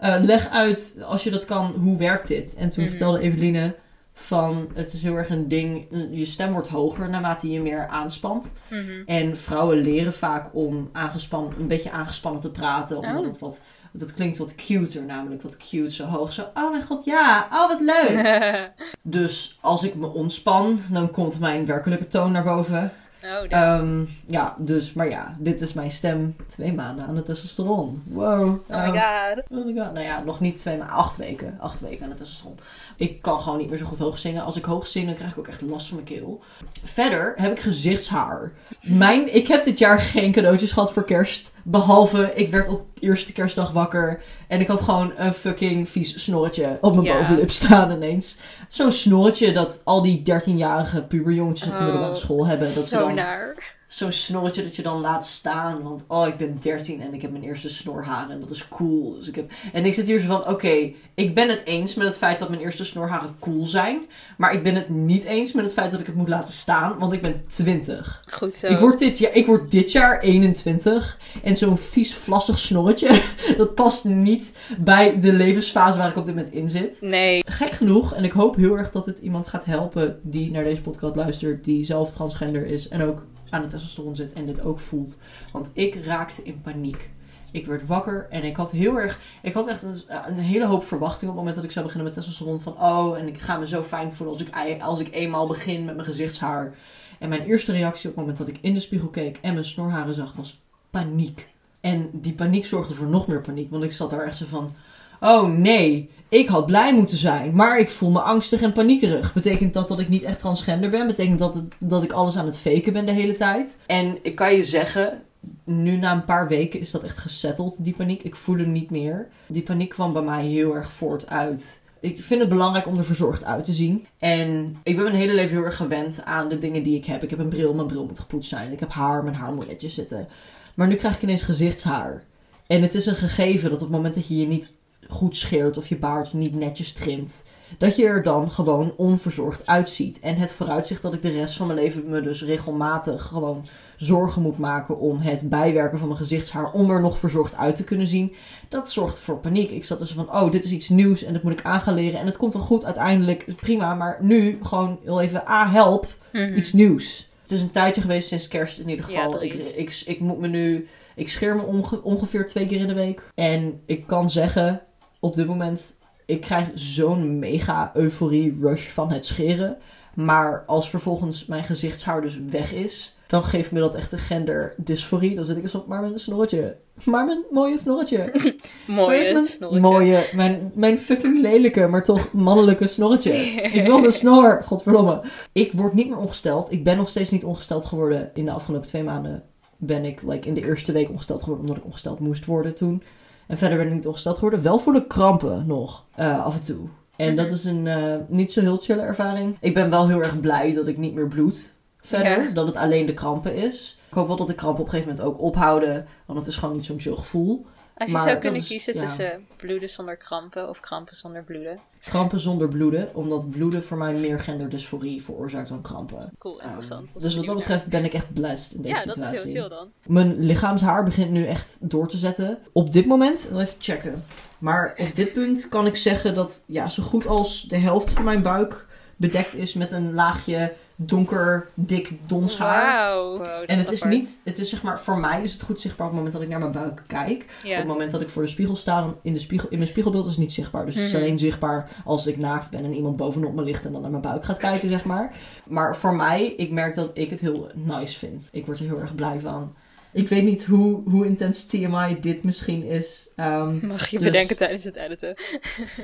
[0.00, 2.54] Eh, leg uit, als je dat kan, hoe werkt dit?
[2.54, 2.90] En toen Mhm.
[2.90, 3.74] vertelde Eveline
[4.20, 8.52] van, het is heel erg een ding, je stem wordt hoger naarmate je meer aanspant.
[8.70, 9.02] Mhm.
[9.06, 13.26] En vrouwen leren vaak om aangespan, een beetje aangespannen te praten, omdat Oh.
[13.26, 17.04] het wat, dat klinkt wat cuter namelijk, wat cute, zo hoog, zo, oh mijn god,
[17.04, 18.70] ja, oh wat leuk.
[19.02, 22.92] Dus als ik me ontspan, dan komt mijn werkelijke toon naar boven.
[23.24, 23.44] Oh.
[23.48, 26.36] Ehm, ja, dus, maar ja, dit is mijn stem.
[26.48, 28.02] Twee maanden aan de testosteron.
[28.06, 28.40] Wow.
[28.48, 29.44] oh my Ehm, god.
[29.58, 29.92] oh my god.
[29.92, 31.56] Nou ja, nog niet twee maanden, acht weken.
[31.60, 32.58] Acht weken aan de testosteron.
[32.96, 34.44] Ik kan gewoon niet meer zo goed hoog zingen.
[34.44, 36.40] Als ik hoog zing, dan krijg ik ook echt last van mijn keel.
[36.84, 38.52] Verder heb ik gezichtshaar.
[38.80, 41.52] Mijn, ik heb dit jaar geen cadeautjes gehad voor kerst.
[41.64, 44.22] Behalve, ik werd op eerste kerstdag wakker.
[44.48, 47.18] En ik had gewoon een fucking vies snorretje op mijn Ja.
[47.18, 48.36] bovenlip staan ineens.
[48.68, 52.74] Zo'n snorretje dat al die 13-jarige puberjongetjes op de Oh, middelbare school hebben.
[52.74, 53.54] Dat ze Zo dan naar.
[53.90, 55.82] Zo'n snorretje dat je dan laat staan.
[55.82, 59.12] Want oh, ik ben 13 en ik heb mijn eerste snorharen en dat is cool.
[59.12, 59.50] Dus ik heb...
[59.72, 62.48] En ik zit hier zo van, oké, ik ben het eens met het feit dat
[62.48, 64.00] mijn eerste snorharen cool zijn.
[64.36, 66.98] Maar ik ben het niet eens met het feit dat ik het moet laten staan,
[66.98, 68.22] want ik ben 20.
[68.30, 68.66] Goed zo.
[68.66, 73.22] Ik word, dit jaar, ik word dit jaar 21 en zo'n vies vlassig snorretje,
[73.56, 76.98] dat past niet bij de levensfase waar ik op dit moment in zit.
[77.00, 77.42] Nee.
[77.46, 80.80] Gek genoeg, en ik hoop heel erg dat het iemand gaat helpen die naar deze
[80.80, 84.78] podcast luistert, die zelf transgender is en ook aan de testosteron zit en dit ook
[84.78, 85.18] voelt.
[85.52, 87.10] Want ik raakte in paniek.
[87.52, 90.84] Ik werd wakker en ik had heel erg, ik had echt een, een hele hoop
[90.84, 92.60] verwachtingen op het moment dat ik zou beginnen met testosteron.
[92.60, 95.84] Van oh, en ik ga me zo fijn voelen als ik, als ik eenmaal begin
[95.84, 96.74] met mijn gezichtshaar.
[97.18, 99.64] En mijn eerste reactie op het moment dat ik in de spiegel keek en mijn
[99.64, 100.60] snorharen zag was
[100.90, 101.48] paniek.
[101.80, 104.74] En die paniek zorgde voor nog meer paniek, want ik zat daar echt zo van,
[105.20, 109.32] oh nee, ik had blij moeten zijn, maar ik voel me angstig en paniekerig.
[109.32, 111.06] Betekent dat dat ik niet echt transgender ben?
[111.06, 113.76] Betekent dat dat ik alles aan het faken ben de hele tijd?
[113.86, 115.22] En ik kan je zeggen,
[115.64, 118.22] nu na een paar weken is dat echt gesetteld, die paniek.
[118.22, 119.28] Ik voel hem niet meer.
[119.46, 121.82] Die paniek kwam bij mij heel erg voort uit.
[122.00, 124.06] Ik vind het belangrijk om er verzorgd uit te zien.
[124.18, 127.22] En ik ben mijn hele leven heel erg gewend aan de dingen die ik heb.
[127.22, 128.72] Ik heb een bril, mijn bril moet gepoetst zijn.
[128.72, 130.28] Ik heb haar, mijn haar moet zitten.
[130.74, 132.24] Maar nu krijg ik ineens gezichtshaar.
[132.66, 134.70] En het is een gegeven dat op het moment dat je je niet
[135.08, 137.44] goed scheert of je baard niet netjes trimt,
[137.78, 140.20] dat je er dan gewoon onverzorgd uitziet.
[140.20, 144.42] En het vooruitzicht dat ik de rest van mijn leven me dus regelmatig gewoon zorgen
[144.42, 148.06] moet maken om het bijwerken van mijn gezichtshaar, om er nog verzorgd uit te kunnen
[148.06, 148.34] zien,
[148.68, 149.70] dat zorgt voor paniek.
[149.70, 151.94] Ik zat dus van, oh, dit is iets nieuws en dat moet ik aan gaan
[151.94, 152.20] leren.
[152.20, 156.54] En het komt wel goed uiteindelijk, prima, maar nu gewoon heel even, ah, help, Mhm.
[156.56, 157.28] iets nieuws.
[157.42, 159.42] Het is een tijdje geweest sinds kerst in ieder geval.
[159.42, 160.88] ik, ik, ik, moet me nu.
[161.16, 163.22] Ik scheer me onge- ongeveer twee keer in de week.
[163.34, 164.82] En ik kan zeggen,
[165.20, 165.94] op dit moment,
[166.26, 169.76] ik krijg zo'n mega euforie rush van het scheren.
[170.14, 175.34] Maar als vervolgens mijn gezichtshaar dus weg is, dan geeft me dat echt een genderdysforie.
[175.34, 176.76] Dan zit ik eens op, maar mijn snorretje.
[177.04, 178.32] Maar mijn mooie snorretje.
[178.86, 179.80] Mooie mijn snorretje.
[179.80, 183.32] mooie, mijn, mijn fucking lelijke, maar toch mannelijke snorretje.
[183.72, 185.24] Ik wil mijn snor, godverdomme.
[185.52, 186.72] Ik word niet meer ongesteld.
[186.72, 188.30] Ik ben nog steeds niet ongesteld geworden.
[188.34, 189.42] In de afgelopen twee maanden
[189.76, 193.02] ben ik like, in de eerste week ongesteld geworden, omdat ik ongesteld moest worden toen.
[193.50, 194.62] En verder ben ik niet ongesteld geworden.
[194.62, 196.88] Wel voor de krampen nog, eh, af en toe.
[197.16, 199.56] En dat is een eh, niet zo heel chille ervaring.
[199.60, 202.42] Ik ben wel heel erg blij dat ik niet meer bloed verder.
[202.42, 202.50] Ja.
[202.50, 203.98] Dat het alleen de krampen is.
[204.08, 206.06] Ik hoop wel dat de krampen op een gegeven moment ook ophouden.
[206.26, 207.66] Want het is gewoon niet zo'n chill gevoel.
[208.00, 209.06] Als je Maar zou kunnen is- kiezen ja.
[209.06, 211.78] tussen bloeden zonder krampen of krampen zonder bloeden.
[212.00, 216.32] Krampen zonder bloeden, omdat bloeden voor mij meer genderdysforie veroorzaakt dan krampen.
[216.38, 217.20] Cool, Ehm, interessant.
[217.20, 219.52] Dus wat dat betreft ben ik echt blessed in deze Ja, dat is situatie.
[219.52, 219.88] heel dan.
[220.06, 222.58] Mijn lichaamshaar begint nu echt door te zetten.
[222.72, 224.24] Op dit moment, even checken.
[224.58, 228.24] Maar op dit punt kan ik zeggen dat ja, zo goed als de helft van
[228.24, 228.86] mijn buik
[229.16, 230.72] bedekt is met een laagje
[231.02, 233.14] donker, dik, dons haar.
[233.16, 234.18] Wow, En het is apart.
[234.18, 236.42] niet, het is zeg maar, voor mij is het goed zichtbaar op het moment dat
[236.42, 237.46] ik naar mijn buik kijk.
[237.64, 239.90] Op het moment dat ik voor de spiegel sta, dan in, de spiegel, in mijn
[239.90, 240.84] spiegelbeeld is het niet zichtbaar.
[240.86, 241.22] Dus het is Mhm.
[241.22, 244.22] alleen zichtbaar als ik naakt ben en iemand bovenop me ligt en dan naar mijn
[244.22, 245.32] buik gaat kijken, zeg maar.
[245.66, 248.48] Maar voor mij, ik merk dat ik het heel nice vind.
[248.52, 249.74] Ik word er heel erg blij van.
[250.12, 253.30] Ik weet niet hoe, hoe intens TMI dit misschien is.
[253.36, 255.34] Ehm, Mag je Dus- bedenken tijdens het editen.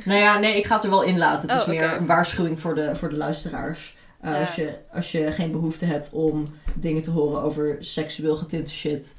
[0.05, 1.49] nou ja, nee, ik ga het er wel in laten.
[1.51, 3.96] Het Oh, is meer een waarschuwing voor de, voor de luisteraars.
[4.27, 4.41] Uh, Ja.
[4.41, 9.15] als, je, als je geen behoefte hebt om dingen te horen over seksueel getinte shit.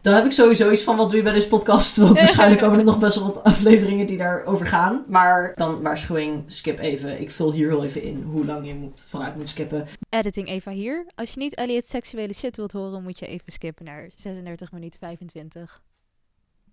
[0.00, 1.96] Dan heb ik sowieso iets van wat doe je bij deze podcast.
[1.96, 5.04] Want waarschijnlijk komen er nog best wel wat afleveringen die daarover gaan.
[5.08, 7.20] Maar dan waarschuwing, skip even.
[7.20, 9.86] Ik vul hier heel even in hoe lang je moet, vooruit moet skippen.
[10.08, 11.06] Editing Eva hier.
[11.14, 15.00] Als je niet Elliot seksuele shit wilt horen, moet je even skippen naar 36 minuten
[15.00, 15.80] 25.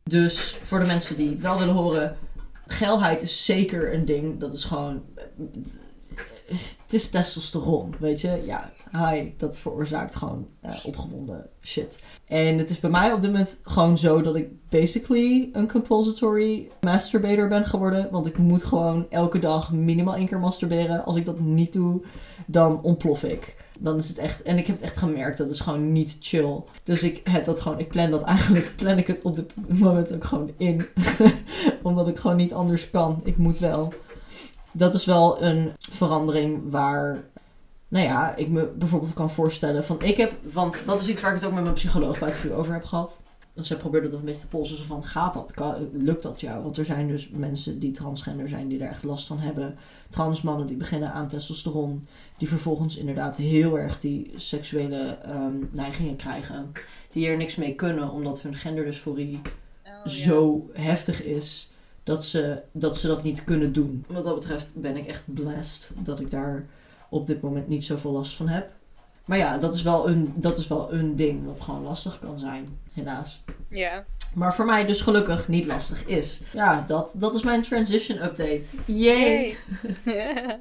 [0.04, 2.18] Dus voor de mensen die het wel willen horen.
[2.68, 4.40] Geilheid is zeker een ding.
[4.40, 5.04] Dat is gewoon...
[6.48, 8.43] Het is testosteron, weet je.
[8.45, 11.95] Ja, hi, dat veroorzaakt gewoon eh, opgewonden shit.
[12.26, 16.70] En het is bij mij op dit moment gewoon zo dat ik basically een compulsory
[16.82, 18.08] masturbator ben geworden.
[18.12, 21.06] Want ik moet gewoon elke dag minimaal één keer masturberen.
[21.06, 22.02] Als ik dat niet doe,
[22.45, 23.56] dan ontplof ik.
[23.80, 26.64] Dan is het echt, en ik heb het echt gemerkt, dat is gewoon niet chill.
[26.84, 30.14] Dus ik heb dat gewoon, ik plan dat eigenlijk, plan ik het op dit moment
[30.14, 30.86] ook gewoon in.
[31.84, 33.22] Omdat ik gewoon niet anders kan.
[33.24, 33.93] Ik moet wel.
[34.74, 37.24] Dat is wel een verandering waar,
[37.88, 41.32] nou ja, ik me bijvoorbeeld kan voorstellen van, ik heb, want dat is iets waar
[41.32, 43.22] ik het ook met mijn psycholoog bij het vuur over heb gehad.
[43.53, 44.86] Dus zij probeerde dat een beetje te polsen.
[44.86, 45.51] Van, gaat dat?
[45.51, 46.63] Kan- lukt dat jou?
[46.63, 49.76] Want er zijn dus mensen die transgender zijn die daar echt last van hebben.
[50.09, 52.07] Transmannen die beginnen aan testosteron.
[52.38, 56.72] Die vervolgens inderdaad heel erg die seksuele ehm, neigingen krijgen.
[57.09, 59.39] Die er niks mee kunnen omdat hun genderdysforie
[59.86, 60.09] Oh, ja.
[60.09, 61.72] zo heftig is.
[62.08, 64.05] Dat ze, dat ze dat niet kunnen doen.
[64.10, 66.66] Wat dat betreft ben ik echt blessed dat ik daar
[67.10, 68.70] op dit moment niet zoveel last van heb.
[69.26, 72.39] Maar ja, dat is wel een, dat is wel een ding wat gewoon lastig kan
[72.39, 73.43] zijn, helaas.
[73.70, 74.05] Ja.
[74.34, 76.41] Maar voor mij dus gelukkig niet lastig is.
[76.53, 78.66] Ja, dat, dat is mijn transition update.
[78.86, 79.58] Yay!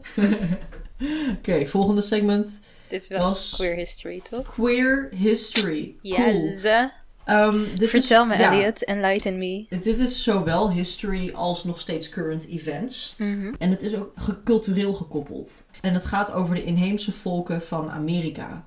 [1.39, 2.61] Oké, volgende segment.
[2.89, 4.53] Dit is wel Was- queer history, toch?
[4.53, 5.97] Queer history.
[6.03, 6.53] Cool.
[7.27, 8.85] Ehm, dit Vertel is, me, ja, Elliot.
[8.85, 9.67] Enlighten me.
[9.69, 13.15] Dit is zowel history als nog steeds current events.
[13.19, 13.55] Mhm.
[13.59, 14.13] En het is ook
[14.45, 15.67] cultureel gekoppeld.
[15.81, 18.65] En het gaat over de inheemse volken van Amerika.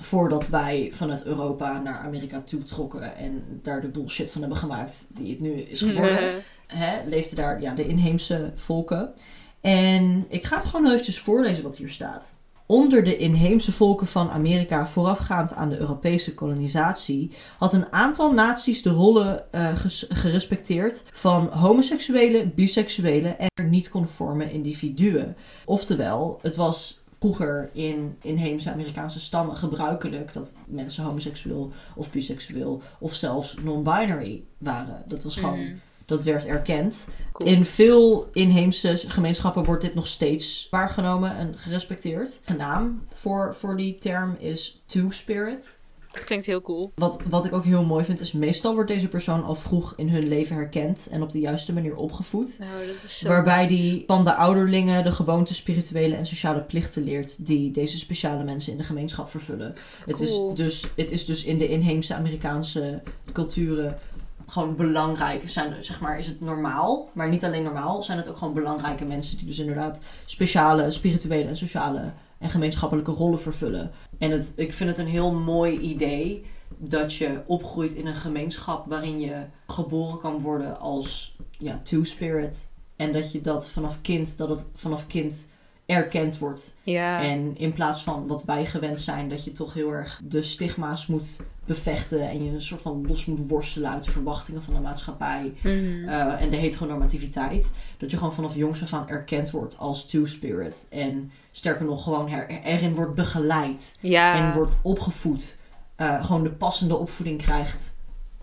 [0.00, 5.06] Voordat wij vanuit Europa naar Amerika toe trokken en daar de bullshit van hebben gemaakt
[5.08, 6.34] die het nu is geworden.
[6.66, 9.12] Hè, leefden daar ja, de inheemse volken.
[9.60, 12.34] En ik ga het gewoon eventjes voorlezen wat hier staat.
[12.66, 18.82] Onder de inheemse volken van Amerika voorafgaand aan de Europese kolonisatie had een aantal naties
[18.82, 19.72] de rollen eh,
[20.08, 25.36] gerespecteerd van homoseksuele, biseksuele en niet-conforme individuen.
[25.64, 33.14] Oftewel, het was vroeger in inheemse Amerikaanse stammen gebruikelijk dat mensen homoseksueel of biseksueel of
[33.14, 35.02] zelfs non-binary waren.
[35.06, 35.74] Dat was gewoon, Mhm.
[36.06, 37.08] Dat werd erkend.
[37.32, 37.50] Cool.
[37.50, 42.40] In veel inheemse gemeenschappen wordt dit nog steeds waargenomen en gerespecteerd.
[42.46, 45.76] De naam voor, voor die term is Two-Spirit.
[46.10, 46.92] Dat klinkt heel cool.
[46.94, 50.08] Wat, wat ik ook heel mooi vind, is meestal wordt deze persoon al vroeg in
[50.08, 52.56] hun leven herkend en op de juiste manier opgevoed.
[52.58, 53.82] Nou, dat is zo Waarbij nice.
[53.82, 58.72] die van de ouderlingen de gewoonte, spirituele en sociale plichten leert die deze speciale mensen
[58.72, 59.74] in de gemeenschap vervullen.
[60.06, 63.02] Het, is dus, het is dus in de inheemse Amerikaanse
[63.32, 63.98] culturen
[64.46, 65.48] gewoon belangrijk.
[65.48, 69.04] Zijn, zeg maar, is het normaal, maar niet alleen normaal, zijn het ook gewoon belangrijke
[69.04, 73.90] mensen die dus inderdaad speciale, spirituele en sociale en gemeenschappelijke rollen vervullen.
[74.18, 76.44] En het, ik vind het een heel mooi idee
[76.76, 82.68] dat je opgroeit in een gemeenschap waarin je geboren kan worden als ja, two-spirit.
[82.96, 85.46] En dat je dat vanaf kind, dat het vanaf kind
[85.86, 86.74] erkend wordt.
[86.82, 87.22] Ja.
[87.22, 91.06] En in plaats van wat wij gewend zijn, dat je toch heel erg de stigma's
[91.06, 92.28] moet bevechten.
[92.28, 95.54] En je een soort van los moet worstelen uit de verwachtingen van de maatschappij.
[95.62, 96.08] Mhm.
[96.08, 97.72] eh, en de heteronormativiteit.
[97.98, 100.86] Dat je gewoon vanaf jongs af aan erkend wordt als two-spirit.
[100.90, 102.28] En sterker nog, gewoon
[102.64, 104.34] erin wordt begeleid ja.
[104.34, 105.58] en wordt opgevoed.
[105.96, 107.94] eh, gewoon de passende opvoeding krijgt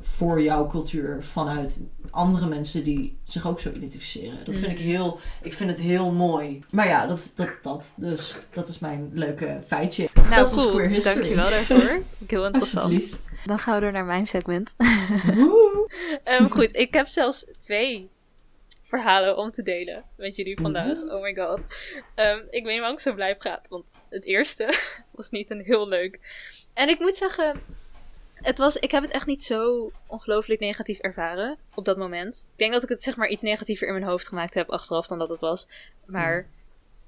[0.06, 1.80] voor jouw cultuur vanuit
[2.12, 4.46] andere mensen die zich ook zo identificeren.
[4.46, 4.88] Dat vind ik Mhm.
[4.88, 6.64] heel, ik vind het heel mooi.
[6.70, 7.94] Maar ja, dat, dat, dat.
[7.98, 10.10] Dus dat is mijn leuke feitje.
[10.14, 10.74] Nou, dat was cool.
[10.76, 11.16] queer history.
[11.16, 12.02] Dankjewel daarvoor.
[12.28, 12.84] Heel interessant.
[12.84, 13.22] Alsjeblieft.
[13.46, 14.74] Dan gaan we door naar mijn segment.
[15.36, 15.92] Woe.
[16.24, 18.10] Ehm, goed, ik heb zelfs twee
[18.84, 20.98] verhalen om te delen met jullie vandaag.
[20.98, 21.60] Oh my god.
[22.16, 24.74] Ehm, ik weet niet waarom ik zo blij praat, want het eerste
[25.12, 26.20] was niet een heel leuk.
[26.74, 27.60] En ik moet zeggen,
[28.44, 32.50] het was, ik heb het echt niet zo ongelooflijk negatief ervaren op dat moment.
[32.52, 35.08] Ik denk dat ik het zeg maar iets negatiever in mijn hoofd gemaakt heb achteraf
[35.08, 35.68] dan dat het was.
[36.06, 36.48] Maar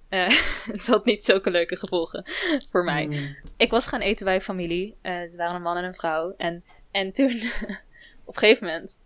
[0.10, 0.30] eh,
[0.72, 2.26] het had niet zulke leuke gevolgen
[2.72, 3.36] voor mij Mm.
[3.58, 4.96] ik was gaan eten bij familie.
[5.02, 6.34] Eh het waren een man en een vrouw.
[6.38, 7.32] En, en toen,
[8.26, 8.98] op een gegeven moment,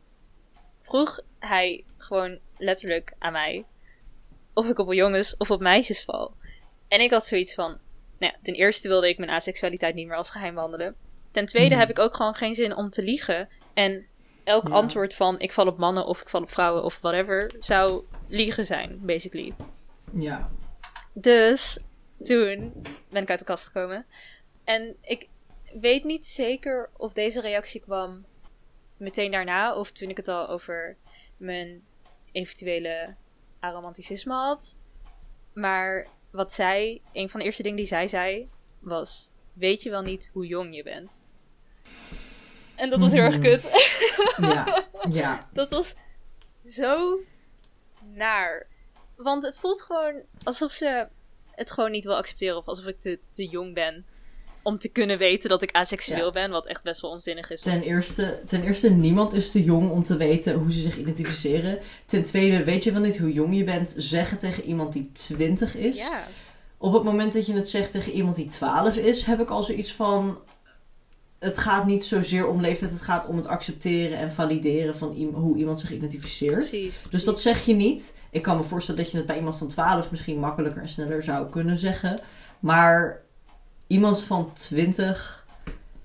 [0.81, 3.65] vroeg hij gewoon letterlijk aan mij
[4.53, 6.33] of ik op jongens of op meisjes val.
[6.87, 7.77] En ik had zoiets van,
[8.19, 10.95] nou ja, ten eerste wilde ik mijn asexualiteit niet meer als geheim behandelen.
[11.31, 11.79] Ten tweede Mhm.
[11.79, 13.49] heb ik ook gewoon geen zin om te liegen.
[13.73, 14.05] En
[14.43, 14.73] elk Ja.
[14.73, 18.65] antwoord van ik val op mannen of ik val op vrouwen of whatever zou liegen
[18.65, 19.53] zijn, basically.
[20.13, 20.49] Ja.
[21.13, 21.79] Dus
[22.23, 22.73] toen
[23.09, 24.05] ben ik uit de kast gekomen.
[24.63, 25.29] En ik
[25.79, 28.25] weet niet zeker of deze reactie kwam
[28.97, 30.97] meteen daarna of toen ik het al over
[31.37, 31.83] mijn
[32.31, 33.15] eventuele
[33.59, 34.75] aromanticisme had.
[35.53, 38.49] Maar wat zij, een van de eerste dingen die zij zei,
[38.79, 41.21] was: Weet je wel niet hoe jong je bent?
[42.75, 43.43] En dat was heel erg Mhm.
[43.43, 43.91] kut.
[44.41, 44.87] Ja.
[45.09, 45.49] Ja.
[45.53, 45.95] Dat was
[46.65, 47.19] zo
[48.13, 48.67] naar.
[49.15, 51.07] Want het voelt gewoon alsof ze
[51.51, 52.57] het gewoon niet wil accepteren.
[52.57, 54.05] Of alsof ik te, te jong ben
[54.61, 56.31] om te kunnen weten dat ik aseksueel Ja.
[56.31, 56.51] ben.
[56.51, 57.61] Wat echt best wel onzinnig is.
[57.61, 61.79] Ten eerste, ten eerste, niemand is te jong om te weten hoe ze zich identificeren.
[62.05, 65.75] Ten tweede, weet je wel niet hoe jong je bent, zeggen tegen iemand die 20
[65.75, 65.97] is.
[65.97, 66.27] Ja,
[66.81, 69.63] Op het moment dat je het zegt tegen iemand die 12 is, heb ik al
[69.63, 70.39] zoiets van.
[71.39, 75.57] Het gaat niet zozeer om leeftijd, het gaat om het accepteren en valideren van hoe
[75.57, 76.57] iemand zich identificeert.
[76.57, 76.99] precies.
[77.09, 78.13] Dus dat zeg je niet.
[78.31, 81.23] Ik kan me voorstellen dat je het bij iemand van 12 misschien makkelijker en sneller
[81.23, 82.19] zou kunnen zeggen.
[82.59, 83.21] Maar
[83.87, 85.45] iemand van 20,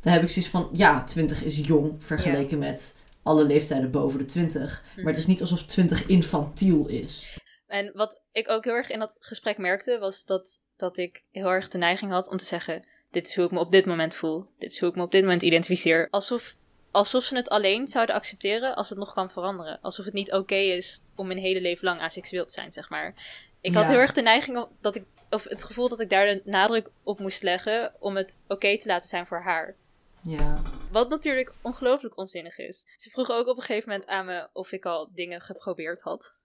[0.00, 4.24] daar heb ik zoiets van, ja, 20 is jong vergeleken met alle leeftijden boven de
[4.24, 4.82] 20.
[4.96, 7.38] Maar het is niet alsof 20 infantiel is.
[7.74, 11.48] En wat ik ook heel erg in dat gesprek merkte, was dat, dat ik heel
[11.48, 14.14] erg de neiging had om te zeggen: Dit is hoe ik me op dit moment
[14.14, 14.46] voel.
[14.58, 16.08] Dit is hoe ik me op dit moment identificeer.
[16.10, 16.54] Alsof,
[16.90, 19.78] alsof ze het alleen zouden accepteren als het nog kan veranderen.
[19.80, 23.14] Alsof het niet oké is om mijn hele leven lang aseksueel te zijn, zeg maar.
[23.60, 26.42] Ik had heel erg de neiging dat ik, of het gevoel dat ik daar de
[26.44, 29.76] nadruk op moest leggen om het oké te laten zijn voor haar.
[30.22, 30.62] Ja.
[30.90, 32.84] Wat natuurlijk ongelooflijk onzinnig is.
[32.96, 36.36] Ze vroeg ook op een gegeven moment aan me of ik al dingen geprobeerd had.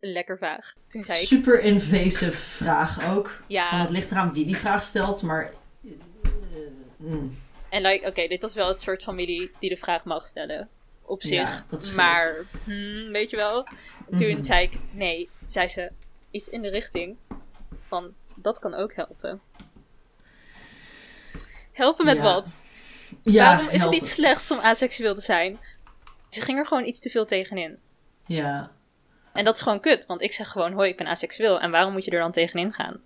[0.00, 0.74] Lekker vaag.
[0.88, 3.42] Toen zei ik, Super invasive vraag ook.
[3.46, 3.68] Ja.
[3.68, 5.52] Van het ligt eraan wie die vraag stelt, maar...
[5.84, 5.90] eh,
[6.96, 7.38] mm.
[7.68, 10.68] En like, oké, dit was wel het soort familie die de vraag mag stellen.
[11.02, 11.32] Op zich.
[11.48, 12.34] Ja, dat maar,
[12.64, 13.64] hmm, weet je wel.
[14.16, 14.42] Toen Mhm.
[14.42, 15.28] zei ik, nee.
[15.42, 15.90] Zei ze
[16.30, 17.16] iets in de richting
[17.86, 19.40] van, dat kan ook helpen.
[21.72, 22.22] Helpen met Ja.
[22.22, 22.58] wat?
[23.22, 25.58] Ja, Waarom is het iets slechts om aseksueel te zijn?
[26.28, 27.78] Ze ging er gewoon iets te veel tegenin.
[28.26, 28.70] Ja.
[29.32, 31.60] En dat is gewoon kut, want ik zeg gewoon, hoi, ik ben aseksueel.
[31.60, 33.00] En waarom moet je er dan tegenin gaan?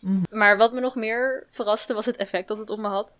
[0.00, 0.22] Mhm.
[0.30, 3.18] Maar wat me nog meer verraste, was het effect dat het op me had.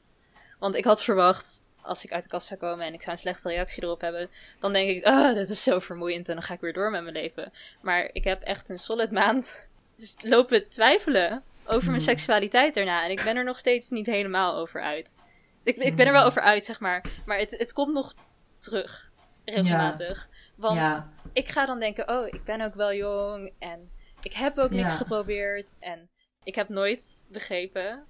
[0.58, 3.18] Want ik had verwacht, als ik uit de kast zou komen en ik zou een
[3.18, 4.30] slechte reactie erop hebben,
[4.60, 7.02] dan denk ik, ah, dit is zo vermoeiend en dan ga ik weer door met
[7.02, 7.52] mijn leven.
[7.80, 12.08] Maar ik heb echt een solid maand dus lopen twijfelen over mijn Mhm.
[12.10, 13.04] seksualiteit daarna.
[13.04, 15.16] En ik ben er nog steeds niet helemaal over uit.
[15.62, 16.30] Ik, ik ben er wel Mhm.
[16.30, 17.04] over uit, zeg maar.
[17.26, 18.14] Maar het, het komt nog
[18.58, 19.10] terug,
[19.44, 20.28] regelmatig.
[20.58, 21.08] Want ja.
[21.32, 23.90] ik ga dan denken, oh, ik ben ook wel jong en
[24.22, 24.96] ik heb ook niks Ja.
[24.96, 25.72] geprobeerd.
[25.78, 26.08] En
[26.44, 28.04] ik heb nooit begrepen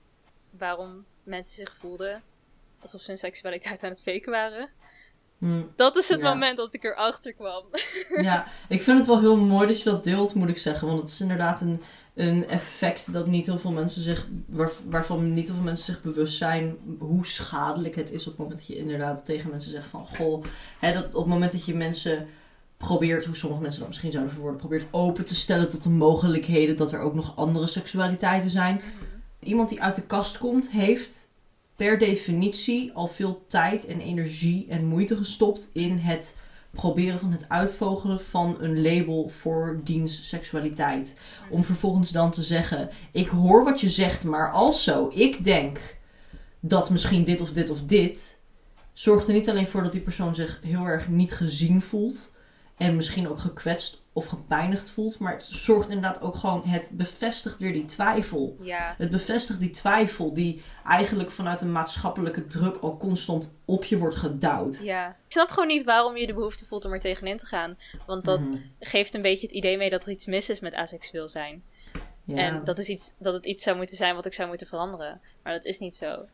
[0.51, 2.23] waarom mensen zich voelden
[2.81, 4.69] alsof ze hun seksualiteit aan het faken waren.
[5.39, 5.63] Hm.
[5.77, 6.29] Dat is het Ja.
[6.29, 7.65] moment dat ik erachter kwam.
[8.21, 10.87] Ja, ik vind het wel heel mooi dat je dat deelt, moet ik zeggen.
[10.89, 11.83] Want het is inderdaad een,
[12.15, 16.03] een effect dat niet heel veel mensen zich, waar, waarvan niet heel veel mensen zich
[16.03, 19.87] bewust zijn hoe schadelijk het is op het moment dat je inderdaad tegen mensen zegt
[19.87, 20.45] van goh,
[20.79, 22.29] hè, dat op het moment dat je mensen
[22.79, 26.77] probeert, hoe sommige mensen dat misschien zouden verwoorden, probeert open te stellen tot de mogelijkheden
[26.77, 28.81] dat er ook nog andere seksualiteiten zijn.
[29.41, 31.29] Iemand die uit de kast komt, heeft
[31.77, 36.37] per definitie al veel tijd en energie en moeite gestopt in het
[36.71, 41.15] proberen van het uitvogelen van een label voor diens seksualiteit.
[41.51, 45.99] Om vervolgens dan te zeggen: Ik hoor wat je zegt, maar also, ik denk
[46.61, 48.39] dat misschien dit of dit of dit.
[48.93, 52.31] Zorgt er niet alleen voor dat die persoon zich heel erg niet gezien voelt
[52.79, 55.19] en misschien ook gekwetst of gepijnigd voelt.
[55.19, 58.57] Maar het zorgt inderdaad ook gewoon, het bevestigt weer die twijfel.
[58.61, 63.99] Ja, Het bevestigt die twijfel die eigenlijk vanuit een maatschappelijke druk al constant op je
[63.99, 64.81] wordt gedouwd.
[64.83, 65.09] ja.
[65.09, 67.79] Ik snap gewoon niet waarom je de behoefte voelt om er tegenin te gaan.
[68.07, 68.57] Want dat Mhm.
[68.81, 71.63] geeft een beetje het idee mee dat er iets mis is met asexueel zijn.
[72.25, 72.37] Ja.
[72.37, 75.21] En dat, is iets, dat het iets zou moeten zijn wat ik zou moeten veranderen.
[75.43, 76.25] Maar dat is niet zo.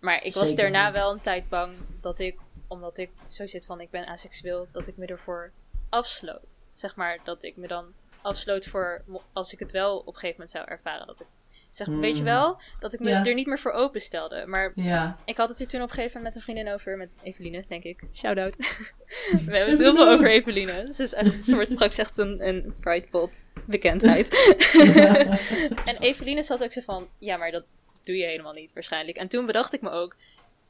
[0.00, 0.94] Maar ik was Zeker daarna niet.
[0.94, 2.38] wel een tijd bang dat ik,
[2.68, 5.50] omdat ik zo zit van ik ben asexueel, dat ik me ervoor
[5.96, 6.64] afsloot.
[6.72, 7.92] Zeg maar dat ik me dan
[8.22, 11.06] afsloot voor als ik het wel op een gegeven moment zou ervaren.
[11.06, 11.26] Dat ik,
[11.72, 12.00] zeg, Mm.
[12.00, 12.60] Weet je wel?
[12.80, 13.24] Dat ik me Ja.
[13.24, 14.46] er niet meer voor openstelde.
[14.46, 15.18] Maar ja.
[15.24, 17.64] ik had het er toen op een gegeven moment met een vriendin over, met Eveline,
[17.68, 18.02] denk ik.
[18.14, 18.56] Shout-out.
[19.46, 20.92] We hebben het heel veel over Eveline.
[20.92, 24.28] Ze is echt, ze wordt straks echt een, een Pridepot bekendheid.
[25.90, 27.64] en Eveline zat ook zo van, ja, maar dat
[28.04, 29.16] doe je helemaal niet waarschijnlijk.
[29.16, 30.16] En toen bedacht ik me ook,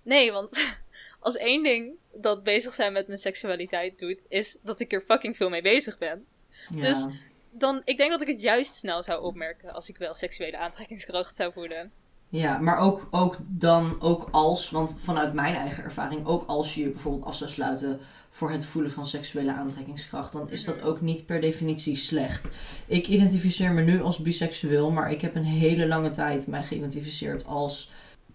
[0.03, 0.77] nee, want
[1.21, 5.37] als één ding dat bezig zijn met mijn seksualiteit doet, is dat ik er fucking
[5.37, 6.25] veel mee bezig ben.
[6.71, 6.81] Ja.
[6.81, 7.07] Dus-
[7.51, 11.37] Dan, ik denk dat ik het juist snel zou opmerken als ik wel seksuele aantrekkingskracht
[11.37, 11.91] zou voelen.
[12.29, 16.81] Ja, maar ook, ook dan, ook als, want vanuit mijn eigen ervaring, ook als je
[16.83, 18.01] je bijvoorbeeld af zou sluiten
[18.31, 20.87] voor het voelen van seksuele aantrekkingskracht, dan is dat Mhm.
[20.87, 22.49] ook niet per definitie slecht.
[22.87, 27.47] Ik identificeer me nu als biseksueel, maar ik heb een hele lange tijd mij geïdentificeerd
[27.47, 27.91] als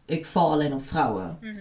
[0.05, 1.37] ik val alleen op vrouwen.
[1.41, 1.57] Mhm.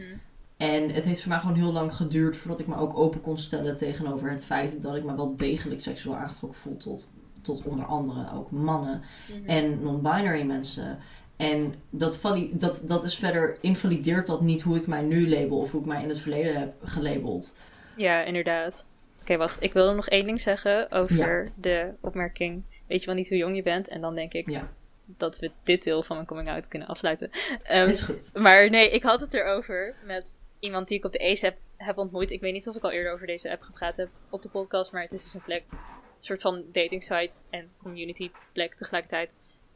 [0.61, 3.39] En het heeft voor mij gewoon heel lang geduurd voordat ik me ook open kon
[3.39, 7.11] stellen tegenover het feit dat ik me wel degelijk seksueel aangetrokken voel tot,
[7.43, 9.49] tot onder andere ook mannen Mhm.
[9.49, 10.99] en non-binary mensen.
[11.37, 15.59] En dat, vali- dat, dat is verder, invalideert dat niet hoe ik mij nu label
[15.59, 17.57] of hoe ik mij in het verleden heb gelabeld.
[17.97, 18.85] Ja, inderdaad.
[19.21, 19.63] Oké, wacht.
[19.63, 22.63] Ik wilde nog één ding zeggen over de opmerking.
[22.87, 23.89] Weet je wel niet hoe jong je bent?
[23.89, 24.69] En dan denk ik Ja.
[25.07, 27.31] dat we dit deel van mijn coming out kunnen afsluiten.
[27.63, 28.31] Ehm, is goed.
[28.35, 31.99] maar nee, ik had het erover met iemand die ik op de Ace app heb
[31.99, 32.31] ontmoet.
[32.31, 34.93] Ik weet niet of ik al eerder over deze app gepraat heb op de podcast,
[34.93, 35.79] maar het is dus een plek, een
[36.19, 39.31] soort van dating site en community plek tegelijkertijd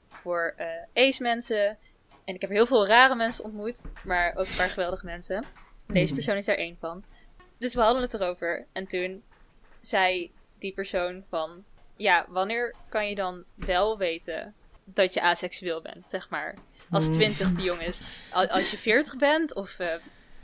[0.09, 0.67] voor eh
[1.09, 1.79] Ace mensen.
[2.25, 5.45] En ik heb heel veel rare mensen ontmoet, maar ook een paar geweldige mensen.
[5.87, 6.15] Deze Mhm.
[6.15, 7.05] persoon is daar één van.
[7.59, 8.67] Dus we hadden het erover.
[8.73, 9.23] En toen
[9.81, 11.65] zei die persoon van...
[11.97, 14.55] Ja, wanneer kan je dan wel weten
[14.85, 16.55] dat je aseksueel bent, zeg maar?
[16.91, 17.13] Als Hmm.
[17.15, 18.29] 20 te jong is.
[18.33, 19.95] Al- Als je 40 bent of eh,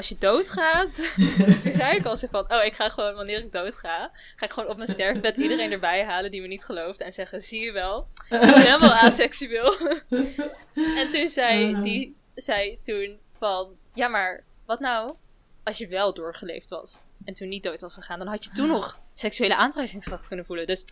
[0.01, 1.13] als je doodgaat.
[1.63, 2.53] Toen zei ik al zo van...
[2.53, 4.11] Oh, ik ga gewoon, wanneer ik doodga...
[4.37, 7.01] Ga ik gewoon op mijn sterfbed iedereen erbij halen die me niet gelooft.
[7.01, 8.09] En zeggen, zie je wel?
[8.29, 9.77] Ik ben wel aseksueel.
[10.75, 13.77] en toen zei die zei toen van...
[13.95, 15.15] Ja, maar wat nou
[15.63, 18.69] als je wel doorgeleefd was en toen niet dood was gegaan, dan had je toen
[18.69, 20.67] nog seksuele aantrekkingskracht kunnen voelen.
[20.67, 20.85] Dus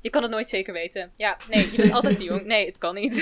[0.00, 1.12] je kan het nooit zeker weten.
[1.14, 2.44] Ja, nee, je bent altijd te jong.
[2.44, 3.20] Nee, het kan niet.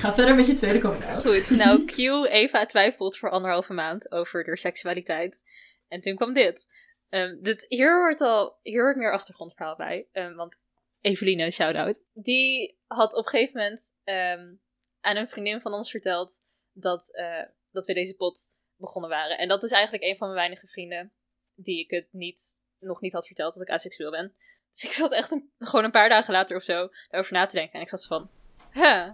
[0.00, 1.26] Ga verder met je tweede out.
[1.26, 1.96] Goed, nou, Q,
[2.30, 5.42] Eva twijfelt voor anderhalve maand over haar seksualiteit.
[5.88, 6.66] En toen kwam dit.
[7.08, 10.08] Ehm, dit hier hoort al hier hoort meer achtergrondverhaal bij.
[10.12, 10.56] Ehm, want
[11.00, 11.98] Eveline, shout-out.
[12.12, 14.54] Die had op een gegeven moment ehm,
[15.00, 16.40] aan een vriendin van ons verteld
[16.72, 19.38] dat, eh, dat we deze pot begonnen waren.
[19.38, 21.12] En dat is eigenlijk een van mijn weinige vrienden
[21.54, 24.34] die ik het niet, nog niet had verteld dat ik aseksueel ben.
[24.74, 27.56] Dus ik zat echt een, gewoon een paar dagen later of zo daarover na te
[27.56, 27.74] denken.
[27.74, 28.28] En ik zat van,
[28.70, 29.08] hè,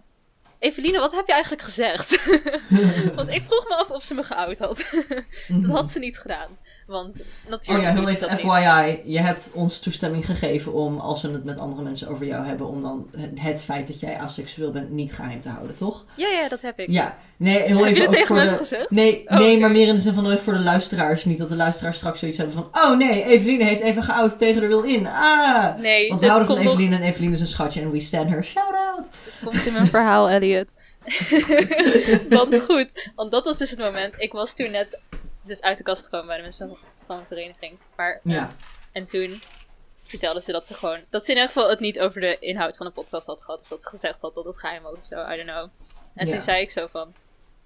[0.59, 2.25] Eveline, wat heb je eigenlijk gezegd?
[3.17, 4.91] Want ik vroeg me af of ze me geout had.
[5.63, 6.59] dat had ze niet gedaan.
[6.91, 8.41] Want Oh natuurlijk ja, heel even dat niet.
[8.41, 9.13] FYI.
[9.13, 12.69] Je hebt ons toestemming gegeven om, als we het met andere mensen over jou hebben,
[12.69, 16.05] om dan het, het feit dat jij asexueel bent niet geheim te houden, toch?
[16.15, 16.91] Ja, ja, dat heb ik.
[16.91, 17.19] Ja.
[17.37, 18.57] Nee, heel heb even dat ook tegen voor de...
[18.57, 18.91] gezegd?
[18.91, 21.25] Nee, Oh, nee maar meer in de zin van even voor de luisteraars.
[21.25, 22.69] Niet dat de luisteraars straks zoiets hebben van...
[22.73, 25.07] Oh nee, Eveline heeft even geout tegen de wil in.
[25.07, 25.79] Ah!
[25.79, 28.29] Nee, Want we houden van nog, Eveline en Eveline is een schatje en we stand
[28.29, 28.45] her.
[28.45, 29.07] Shout out!
[29.25, 30.69] dit komt in mijn verhaal, Elliot.
[32.29, 34.15] want goed, want dat was dus het moment.
[34.19, 34.99] Ik was toen net
[35.51, 36.77] dus uit de kast gekomen bij de mensen
[37.07, 37.79] van, een vereniging.
[37.97, 38.49] Maar, Ja.
[38.93, 39.41] En toen
[40.03, 40.99] vertelde ze dat ze gewoon...
[41.11, 43.61] Dat ze in ieder geval het niet over de inhoud van de podcast had gehad.
[43.61, 45.17] Of dat ze gezegd had dat het geheim was of zo.
[45.33, 45.69] I don't know.
[46.15, 46.33] En Ja.
[46.33, 47.13] toen zei ik zo van...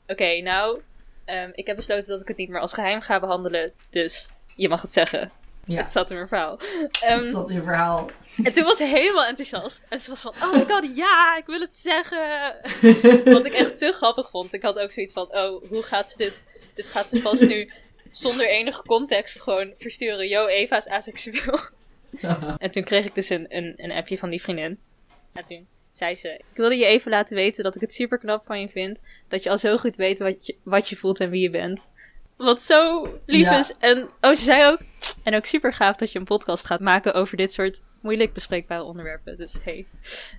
[0.07, 0.81] Oké, nou...
[1.25, 3.73] ehm, ik heb besloten dat ik het niet meer als geheim ga behandelen.
[3.91, 5.31] Dus je mag het zeggen.
[5.67, 5.77] Ja.
[5.81, 6.59] Het zat in mijn verhaal.
[7.01, 8.09] Ehm, Dat zat in je verhaal.
[8.45, 9.83] en toen was ze helemaal enthousiast.
[9.89, 12.55] En ze was van, oh my god, ja, ik wil het zeggen.
[13.35, 14.53] Wat ik echt te grappig vond.
[14.53, 16.43] Ik had ook zoiets van, oh, hoe gaat ze dit...
[16.75, 17.71] Dit gaat ze vast nu
[18.11, 20.29] zonder enige context gewoon versturen.
[20.29, 21.59] Yo, Eva is asexueel.
[22.59, 24.79] En toen kreeg ik dus een, een, een appje van die vriendin.
[25.33, 28.47] En toen zei ze: Ik wilde je even laten weten dat ik het super knap
[28.47, 29.01] van je vind.
[29.29, 31.93] Dat je al zo goed weet wat je, wat je voelt en wie je bent.
[32.37, 33.59] Wat zo lief Ja.
[33.59, 33.73] is.
[33.79, 34.79] En oh, ze zei ook.
[35.23, 38.83] En ook super gaaf dat je een podcast gaat maken over dit soort moeilijk bespreekbare
[38.83, 39.37] onderwerpen.
[39.37, 39.87] Dus hey.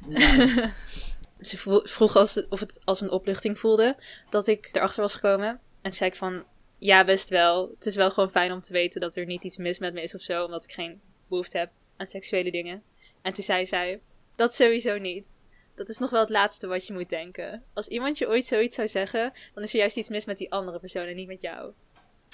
[0.08, 0.70] Nice.
[1.42, 3.96] Ze vro- vroeg als of het als een opluchting voelde
[4.30, 5.60] dat ik erachter was gekomen.
[5.86, 6.44] En toen zei ik van,
[6.78, 7.70] ja best wel.
[7.70, 10.02] Het is wel gewoon fijn om te weten dat er niet iets mis met me
[10.02, 10.44] is of zo.
[10.44, 12.84] Omdat ik geen behoefte heb aan seksuele dingen.
[13.22, 14.02] En toen zei zij,
[14.36, 15.40] dat sowieso niet.
[15.76, 17.64] Dat is nog wel het laatste wat je moet denken.
[17.74, 20.52] Als iemand je ooit zoiets zou zeggen, dan is er juist iets mis met die
[20.52, 21.72] andere persoon en niet met jou.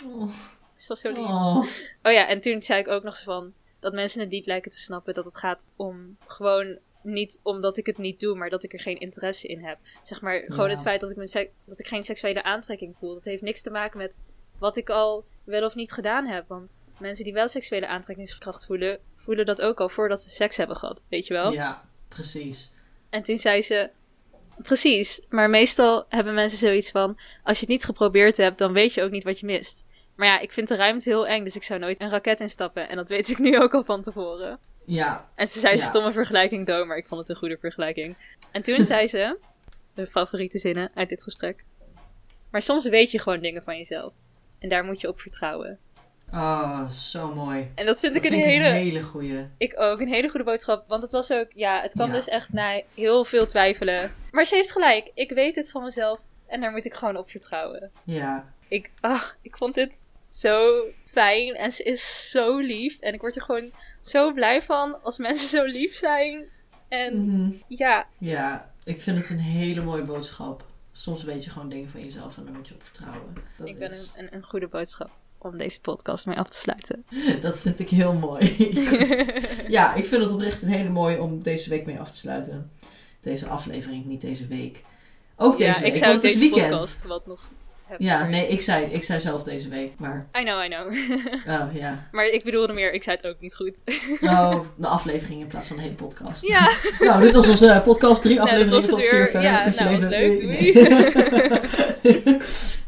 [0.05, 0.19] Oh.
[0.75, 1.17] Dat was zo lief.
[1.17, 1.65] Oh.
[2.03, 4.71] Oh ja, en toen zei ik ook nog zo van dat mensen het niet lijken
[4.71, 8.63] te snappen dat het gaat om gewoon niet omdat ik het niet doe, maar dat
[8.63, 9.77] ik er geen interesse in heb.
[10.03, 10.71] Zeg maar gewoon Ja.
[10.71, 13.13] het feit dat ik, mijn dat ik geen seksuele aantrekking voel.
[13.13, 14.17] Dat heeft niks te maken met
[14.57, 16.47] wat ik al wel of niet gedaan heb.
[16.47, 20.75] Want mensen die wel seksuele aantrekkingskracht voelen, voelen dat ook al voordat ze seks hebben
[20.75, 21.01] gehad.
[21.09, 21.51] Weet je wel?
[21.51, 22.71] Ja, precies.
[23.09, 23.89] En toen zei ze.
[24.61, 28.93] Precies, maar meestal hebben mensen zoiets van: als je het niet geprobeerd hebt, dan weet
[28.93, 29.83] je ook niet wat je mist.
[30.15, 32.89] Maar ja, ik vind de ruimte heel eng, dus ik zou nooit een raket instappen.
[32.89, 34.59] En dat weet ik nu ook al van tevoren.
[34.93, 35.83] Ja, En ze zei Ja.
[35.85, 38.15] stomme vergelijking, Do, maar ik vond het een goede vergelijking.
[38.51, 39.37] En toen zei ze,
[39.93, 41.63] de favoriete zinnen uit dit gesprek.
[42.49, 44.13] Maar soms weet je gewoon dingen van jezelf.
[44.59, 45.79] En daar moet je op vertrouwen.
[46.33, 47.71] oh, zo mooi.
[47.75, 49.47] En dat vind Dat ik een vind hele, een hele goeie.
[49.57, 50.83] ik ook, een hele goede boodschap.
[50.87, 52.13] Want het was ook, ja, het kwam Ja.
[52.13, 54.13] dus echt na heel veel twijfelen.
[54.31, 56.19] Maar ze heeft gelijk, ik weet het van mezelf.
[56.47, 57.91] En daar moet ik gewoon op vertrouwen.
[58.03, 61.55] Ja, Ik, ah, ik vond dit zo fijn.
[61.55, 62.99] En ze is zo lief.
[62.99, 66.45] En ik word er gewoon zo blij van als mensen zo lief zijn.
[66.87, 67.51] En Mhm.
[67.67, 70.65] ja, ja, ik vind het een hele mooie boodschap.
[70.91, 73.33] Soms weet je gewoon dingen van jezelf en daar moet je op vertrouwen.
[73.57, 76.57] Dat, Ik ben een, is, een, een goede boodschap om deze podcast mee af te
[76.57, 77.05] sluiten.
[77.41, 78.55] dat vind ik heel mooi.
[79.67, 82.71] ja, ik vind het oprecht een hele mooie om deze week mee af te sluiten.
[83.21, 84.83] Deze aflevering, niet deze week.
[85.35, 86.71] Ook deze ja, week, ik zou want het is deze weekend.
[86.75, 87.49] podcast wat nog
[87.97, 90.27] Ja, nee, ik zei, ik zei zelf deze week, maar...
[90.39, 90.91] I know, I know.
[91.61, 92.07] Oh, ja.
[92.11, 93.75] maar ik bedoelde meer, ik zei het ook niet goed.
[94.21, 96.47] Oh, de aflevering in plaats van de hele podcast.
[96.47, 98.21] ja, Nou, dit was onze eh, podcast.
[98.21, 99.27] Drie afleveringen tot weer.
[99.27, 99.41] verder.
[99.41, 100.89] Ja, nou, leven.
[100.89, 101.09] wat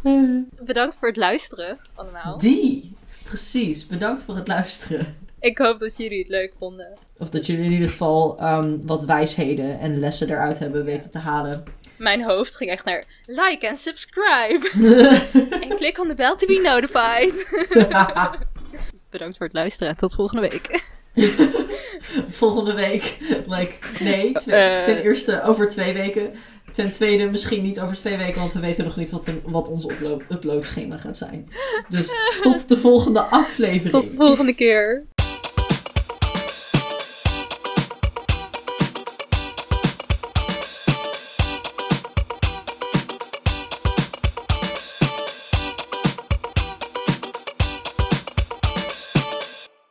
[0.01, 2.37] leuk, bedankt voor het luisteren allemaal.
[2.37, 2.95] Die.
[3.23, 3.87] Precies.
[3.87, 5.15] Bedankt voor het luisteren.
[5.39, 6.93] Ik hoop dat jullie het leuk vonden.
[7.17, 11.17] Of dat jullie in ieder geval ehm, wat wijsheden en lessen eruit hebben weten te
[11.17, 11.63] halen.
[12.03, 14.69] Mijn hoofd ging echt naar like en subscribe.
[15.69, 17.47] en klik on the bell to be notified.
[19.09, 20.83] Bedankt voor het luisteren en tot volgende week.
[22.27, 23.17] Volgende week.
[23.47, 24.83] Like, nee, twee- Eh.
[24.83, 26.31] ten eerste over twee weken.
[26.71, 29.69] Ten tweede misschien niet over twee weken, want we weten nog niet wat, een- wat
[29.69, 31.49] ons upload, uploadschema gaat zijn.
[31.89, 33.89] Dus tot de volgende aflevering.
[33.91, 35.03] Tot de volgende keer.